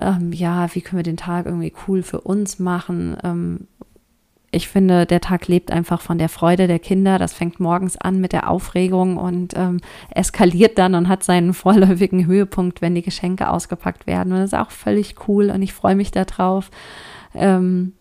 ähm, 0.00 0.32
ja, 0.32 0.74
wie 0.74 0.82
können 0.82 0.98
wir 0.98 1.04
den 1.04 1.16
Tag 1.16 1.46
irgendwie 1.46 1.72
cool 1.86 2.02
für 2.02 2.20
uns 2.20 2.58
machen? 2.58 3.16
Ich 4.52 4.68
finde, 4.68 5.06
der 5.06 5.20
Tag 5.20 5.48
lebt 5.48 5.70
einfach 5.70 6.00
von 6.00 6.18
der 6.18 6.28
Freude 6.28 6.66
der 6.66 6.78
Kinder. 6.78 7.18
Das 7.18 7.34
fängt 7.34 7.60
morgens 7.60 7.96
an 7.96 8.20
mit 8.20 8.32
der 8.32 8.48
Aufregung 8.48 9.16
und 9.16 9.54
ähm, 9.56 9.80
eskaliert 10.10 10.78
dann 10.78 10.94
und 10.94 11.08
hat 11.08 11.24
seinen 11.24 11.52
vorläufigen 11.52 12.26
Höhepunkt, 12.26 12.80
wenn 12.80 12.94
die 12.94 13.02
Geschenke 13.02 13.50
ausgepackt 13.50 14.06
werden. 14.06 14.32
Und 14.32 14.38
das 14.38 14.52
ist 14.52 14.58
auch 14.58 14.70
völlig 14.70 15.16
cool 15.26 15.50
und 15.50 15.62
ich 15.62 15.72
freue 15.72 15.96
mich 15.96 16.10
darauf. 16.10 16.70
Ähm, 17.34 17.92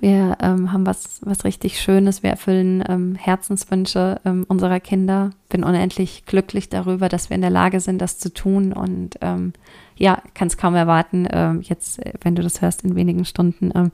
wir 0.00 0.36
ähm, 0.40 0.72
haben 0.72 0.86
was, 0.86 1.20
was 1.24 1.44
richtig 1.44 1.80
Schönes. 1.80 2.22
Wir 2.22 2.30
erfüllen 2.30 2.84
ähm, 2.88 3.14
Herzenswünsche 3.14 4.20
ähm, 4.24 4.44
unserer 4.48 4.80
Kinder. 4.80 5.30
Bin 5.48 5.64
unendlich 5.64 6.24
glücklich 6.26 6.68
darüber, 6.68 7.08
dass 7.08 7.30
wir 7.30 7.34
in 7.34 7.40
der 7.40 7.50
Lage 7.50 7.80
sind, 7.80 8.00
das 8.00 8.18
zu 8.18 8.32
tun. 8.32 8.72
Und 8.72 9.18
ähm, 9.20 9.52
ja, 9.96 10.20
kann 10.34 10.48
es 10.48 10.56
kaum 10.56 10.74
erwarten, 10.74 11.26
ähm, 11.30 11.60
jetzt, 11.62 12.04
äh, 12.04 12.12
wenn 12.22 12.34
du 12.34 12.42
das 12.42 12.60
hörst, 12.60 12.84
in 12.84 12.96
wenigen 12.96 13.24
Stunden, 13.24 13.70
ähm, 13.74 13.90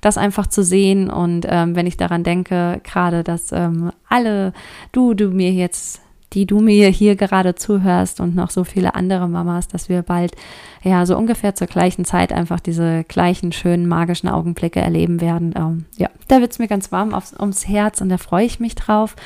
das 0.00 0.18
einfach 0.18 0.46
zu 0.46 0.62
sehen. 0.62 1.10
Und 1.10 1.44
wenn 1.44 1.86
ich 1.86 1.96
daran 1.96 2.22
denke, 2.22 2.80
gerade, 2.84 3.24
dass 3.24 3.52
alle, 3.52 4.52
du, 4.92 5.14
du 5.14 5.28
mir 5.28 5.52
jetzt 5.52 6.00
die 6.36 6.44
du 6.44 6.60
mir 6.60 6.90
hier 6.90 7.16
gerade 7.16 7.54
zuhörst 7.54 8.20
und 8.20 8.36
noch 8.36 8.50
so 8.50 8.62
viele 8.62 8.94
andere 8.94 9.26
Mamas, 9.26 9.68
dass 9.68 9.88
wir 9.88 10.02
bald 10.02 10.36
ja 10.84 11.06
so 11.06 11.16
ungefähr 11.16 11.54
zur 11.54 11.66
gleichen 11.66 12.04
Zeit 12.04 12.30
einfach 12.30 12.60
diese 12.60 13.04
gleichen 13.04 13.52
schönen 13.52 13.86
magischen 13.86 14.28
Augenblicke 14.28 14.78
erleben 14.78 15.22
werden. 15.22 15.54
Ähm, 15.56 15.86
ja, 15.96 16.10
da 16.28 16.42
wird 16.42 16.52
es 16.52 16.58
mir 16.58 16.68
ganz 16.68 16.92
warm 16.92 17.14
aufs, 17.14 17.32
ums 17.40 17.66
Herz 17.66 18.02
und 18.02 18.10
da 18.10 18.18
freue 18.18 18.44
ich 18.44 18.60
mich 18.60 18.74
drauf. 18.74 19.16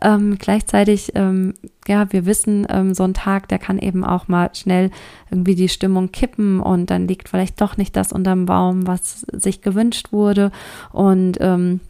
Ähm, 0.00 0.38
gleichzeitig, 0.38 1.12
ähm, 1.16 1.52
ja, 1.86 2.10
wir 2.10 2.24
wissen, 2.24 2.66
ähm, 2.70 2.94
so 2.94 3.04
ein 3.04 3.12
Tag, 3.12 3.46
der 3.48 3.58
kann 3.58 3.78
eben 3.78 4.02
auch 4.02 4.26
mal 4.26 4.48
schnell 4.54 4.90
irgendwie 5.30 5.56
die 5.56 5.68
Stimmung 5.68 6.12
kippen 6.12 6.60
und 6.60 6.88
dann 6.88 7.06
liegt 7.06 7.28
vielleicht 7.28 7.60
doch 7.60 7.76
nicht 7.76 7.94
das 7.94 8.10
unterm 8.10 8.46
Baum, 8.46 8.86
was 8.86 9.26
sich 9.32 9.60
gewünscht 9.60 10.12
wurde 10.12 10.50
und 10.92 11.36
ähm, 11.40 11.80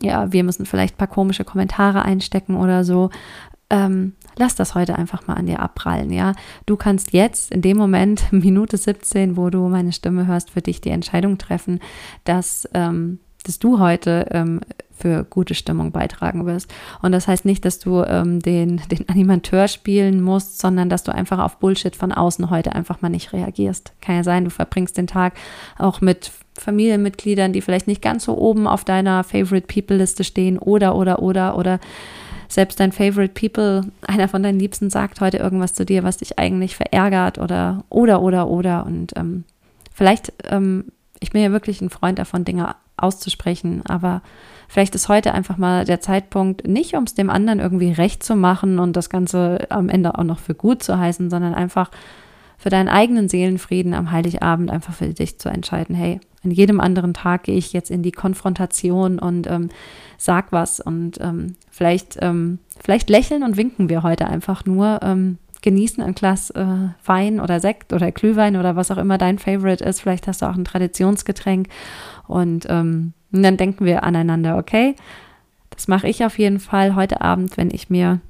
ja, 0.00 0.32
wir 0.32 0.44
müssen 0.44 0.66
vielleicht 0.66 0.94
ein 0.94 0.98
paar 0.98 1.06
komische 1.06 1.44
Kommentare 1.44 2.02
einstecken 2.02 2.56
oder 2.56 2.84
so 2.84 3.10
ähm, 3.72 4.12
lass 4.36 4.54
das 4.54 4.74
heute 4.74 4.96
einfach 4.96 5.26
mal 5.26 5.34
an 5.34 5.46
dir 5.46 5.60
abprallen, 5.60 6.12
ja. 6.12 6.34
Du 6.66 6.76
kannst 6.76 7.12
jetzt 7.12 7.50
in 7.50 7.62
dem 7.62 7.78
Moment, 7.78 8.24
Minute 8.30 8.76
17, 8.76 9.36
wo 9.36 9.50
du 9.50 9.66
meine 9.68 9.92
Stimme 9.92 10.26
hörst, 10.26 10.50
für 10.50 10.60
dich 10.60 10.80
die 10.80 10.90
Entscheidung 10.90 11.38
treffen, 11.38 11.80
dass, 12.24 12.68
ähm, 12.74 13.18
dass 13.44 13.58
du 13.58 13.80
heute 13.80 14.28
ähm, 14.30 14.60
für 14.90 15.24
gute 15.24 15.54
Stimmung 15.54 15.90
beitragen 15.90 16.44
wirst. 16.44 16.72
Und 17.00 17.12
das 17.12 17.26
heißt 17.26 17.46
nicht, 17.46 17.64
dass 17.64 17.78
du 17.78 18.02
ähm, 18.02 18.40
den, 18.40 18.76
den 18.90 19.08
Animateur 19.08 19.66
spielen 19.68 20.20
musst, 20.20 20.58
sondern 20.58 20.90
dass 20.90 21.02
du 21.02 21.12
einfach 21.12 21.38
auf 21.38 21.58
Bullshit 21.58 21.96
von 21.96 22.12
außen 22.12 22.50
heute 22.50 22.74
einfach 22.74 23.00
mal 23.00 23.08
nicht 23.08 23.32
reagierst. 23.32 23.94
Kann 24.02 24.16
ja 24.16 24.22
sein, 24.22 24.44
du 24.44 24.50
verbringst 24.50 24.98
den 24.98 25.06
Tag 25.06 25.32
auch 25.78 26.02
mit 26.02 26.30
Familienmitgliedern, 26.58 27.54
die 27.54 27.62
vielleicht 27.62 27.86
nicht 27.86 28.02
ganz 28.02 28.24
so 28.24 28.36
oben 28.36 28.66
auf 28.66 28.84
deiner 28.84 29.24
Favorite 29.24 29.66
People 29.66 29.96
Liste 29.96 30.24
stehen 30.24 30.58
oder, 30.58 30.94
oder, 30.94 31.22
oder, 31.22 31.56
oder 31.56 31.80
selbst 32.52 32.80
dein 32.80 32.92
Favorite 32.92 33.32
People, 33.32 33.90
einer 34.06 34.28
von 34.28 34.42
deinen 34.42 34.58
Liebsten 34.58 34.90
sagt 34.90 35.20
heute 35.20 35.38
irgendwas 35.38 35.72
zu 35.72 35.86
dir, 35.86 36.04
was 36.04 36.18
dich 36.18 36.38
eigentlich 36.38 36.76
verärgert 36.76 37.38
oder, 37.38 37.84
oder, 37.88 38.20
oder, 38.20 38.48
oder. 38.48 38.84
Und 38.84 39.16
ähm, 39.16 39.44
vielleicht, 39.92 40.34
ähm, 40.50 40.84
ich 41.20 41.30
bin 41.30 41.42
ja 41.42 41.50
wirklich 41.50 41.80
ein 41.80 41.88
Freund 41.88 42.18
davon, 42.18 42.44
Dinge 42.44 42.74
auszusprechen, 42.98 43.82
aber 43.86 44.20
vielleicht 44.68 44.94
ist 44.94 45.08
heute 45.08 45.32
einfach 45.32 45.56
mal 45.56 45.86
der 45.86 46.02
Zeitpunkt, 46.02 46.68
nicht 46.68 46.94
um 46.94 47.04
es 47.04 47.14
dem 47.14 47.30
anderen 47.30 47.58
irgendwie 47.58 47.92
recht 47.92 48.22
zu 48.22 48.36
machen 48.36 48.78
und 48.78 48.96
das 48.96 49.08
Ganze 49.08 49.66
am 49.70 49.88
Ende 49.88 50.18
auch 50.18 50.24
noch 50.24 50.38
für 50.38 50.54
gut 50.54 50.82
zu 50.82 50.98
heißen, 50.98 51.30
sondern 51.30 51.54
einfach 51.54 51.90
für 52.62 52.70
deinen 52.70 52.88
eigenen 52.88 53.28
Seelenfrieden 53.28 53.92
am 53.92 54.12
Heiligabend 54.12 54.70
einfach 54.70 54.94
für 54.94 55.08
dich 55.08 55.36
zu 55.36 55.48
entscheiden, 55.48 55.96
hey, 55.96 56.20
an 56.44 56.52
jedem 56.52 56.78
anderen 56.78 57.12
Tag 57.12 57.42
gehe 57.42 57.56
ich 57.56 57.72
jetzt 57.72 57.90
in 57.90 58.04
die 58.04 58.12
Konfrontation 58.12 59.18
und 59.18 59.48
ähm, 59.48 59.68
sag 60.16 60.52
was 60.52 60.78
und 60.78 61.20
ähm, 61.20 61.56
vielleicht, 61.72 62.18
ähm, 62.20 62.60
vielleicht 62.80 63.10
lächeln 63.10 63.42
und 63.42 63.56
winken 63.56 63.88
wir 63.88 64.04
heute 64.04 64.28
einfach 64.28 64.64
nur, 64.64 65.00
ähm, 65.02 65.38
genießen 65.62 66.04
ein 66.04 66.14
Glas 66.14 66.50
äh, 66.50 66.64
Wein 67.04 67.40
oder 67.40 67.58
Sekt 67.58 67.92
oder 67.92 68.12
Glühwein 68.12 68.56
oder 68.56 68.76
was 68.76 68.92
auch 68.92 68.96
immer 68.96 69.18
dein 69.18 69.40
Favorite 69.40 69.82
ist. 69.82 70.00
Vielleicht 70.00 70.28
hast 70.28 70.42
du 70.42 70.46
auch 70.46 70.54
ein 70.54 70.64
Traditionsgetränk 70.64 71.66
und, 72.28 72.66
ähm, 72.68 73.12
und 73.32 73.42
dann 73.42 73.56
denken 73.56 73.84
wir 73.84 74.04
aneinander, 74.04 74.56
okay? 74.56 74.94
Das 75.70 75.88
mache 75.88 76.06
ich 76.06 76.24
auf 76.24 76.38
jeden 76.38 76.60
Fall 76.60 76.94
heute 76.94 77.22
Abend, 77.22 77.56
wenn 77.56 77.72
ich 77.72 77.90
mir 77.90 78.20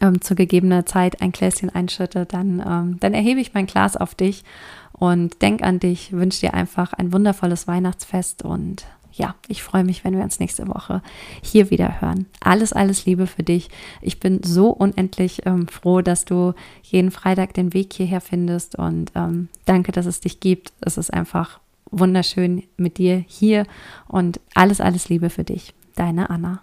ähm, 0.00 0.20
zu 0.20 0.34
gegebener 0.34 0.86
Zeit 0.86 1.22
ein 1.22 1.32
Gläschen 1.32 1.70
einschütte, 1.70 2.26
dann, 2.26 2.62
ähm, 2.66 2.96
dann 3.00 3.14
erhebe 3.14 3.40
ich 3.40 3.54
mein 3.54 3.66
Glas 3.66 3.96
auf 3.96 4.14
dich 4.14 4.44
und 4.92 5.42
denk 5.42 5.62
an 5.62 5.78
dich, 5.78 6.12
wünsche 6.12 6.40
dir 6.40 6.54
einfach 6.54 6.92
ein 6.92 7.12
wundervolles 7.12 7.66
Weihnachtsfest 7.66 8.42
und 8.42 8.86
ja, 9.12 9.34
ich 9.48 9.62
freue 9.62 9.84
mich, 9.84 10.04
wenn 10.04 10.14
wir 10.14 10.22
uns 10.22 10.40
nächste 10.40 10.68
Woche 10.68 11.02
hier 11.40 11.70
wieder 11.70 12.00
hören. 12.00 12.26
Alles, 12.40 12.74
alles 12.74 13.06
Liebe 13.06 13.26
für 13.26 13.42
dich. 13.42 13.70
Ich 14.02 14.20
bin 14.20 14.42
so 14.42 14.68
unendlich 14.68 15.46
ähm, 15.46 15.68
froh, 15.68 16.02
dass 16.02 16.26
du 16.26 16.52
jeden 16.82 17.10
Freitag 17.10 17.54
den 17.54 17.72
Weg 17.72 17.94
hierher 17.94 18.20
findest 18.20 18.76
und 18.76 19.12
ähm, 19.14 19.48
danke, 19.64 19.92
dass 19.92 20.04
es 20.06 20.20
dich 20.20 20.40
gibt. 20.40 20.72
Es 20.80 20.98
ist 20.98 21.12
einfach 21.12 21.60
wunderschön 21.90 22.64
mit 22.76 22.98
dir 22.98 23.24
hier 23.26 23.64
und 24.06 24.40
alles, 24.54 24.80
alles 24.80 25.08
Liebe 25.08 25.30
für 25.30 25.44
dich. 25.44 25.72
Deine 25.94 26.28
Anna. 26.28 26.54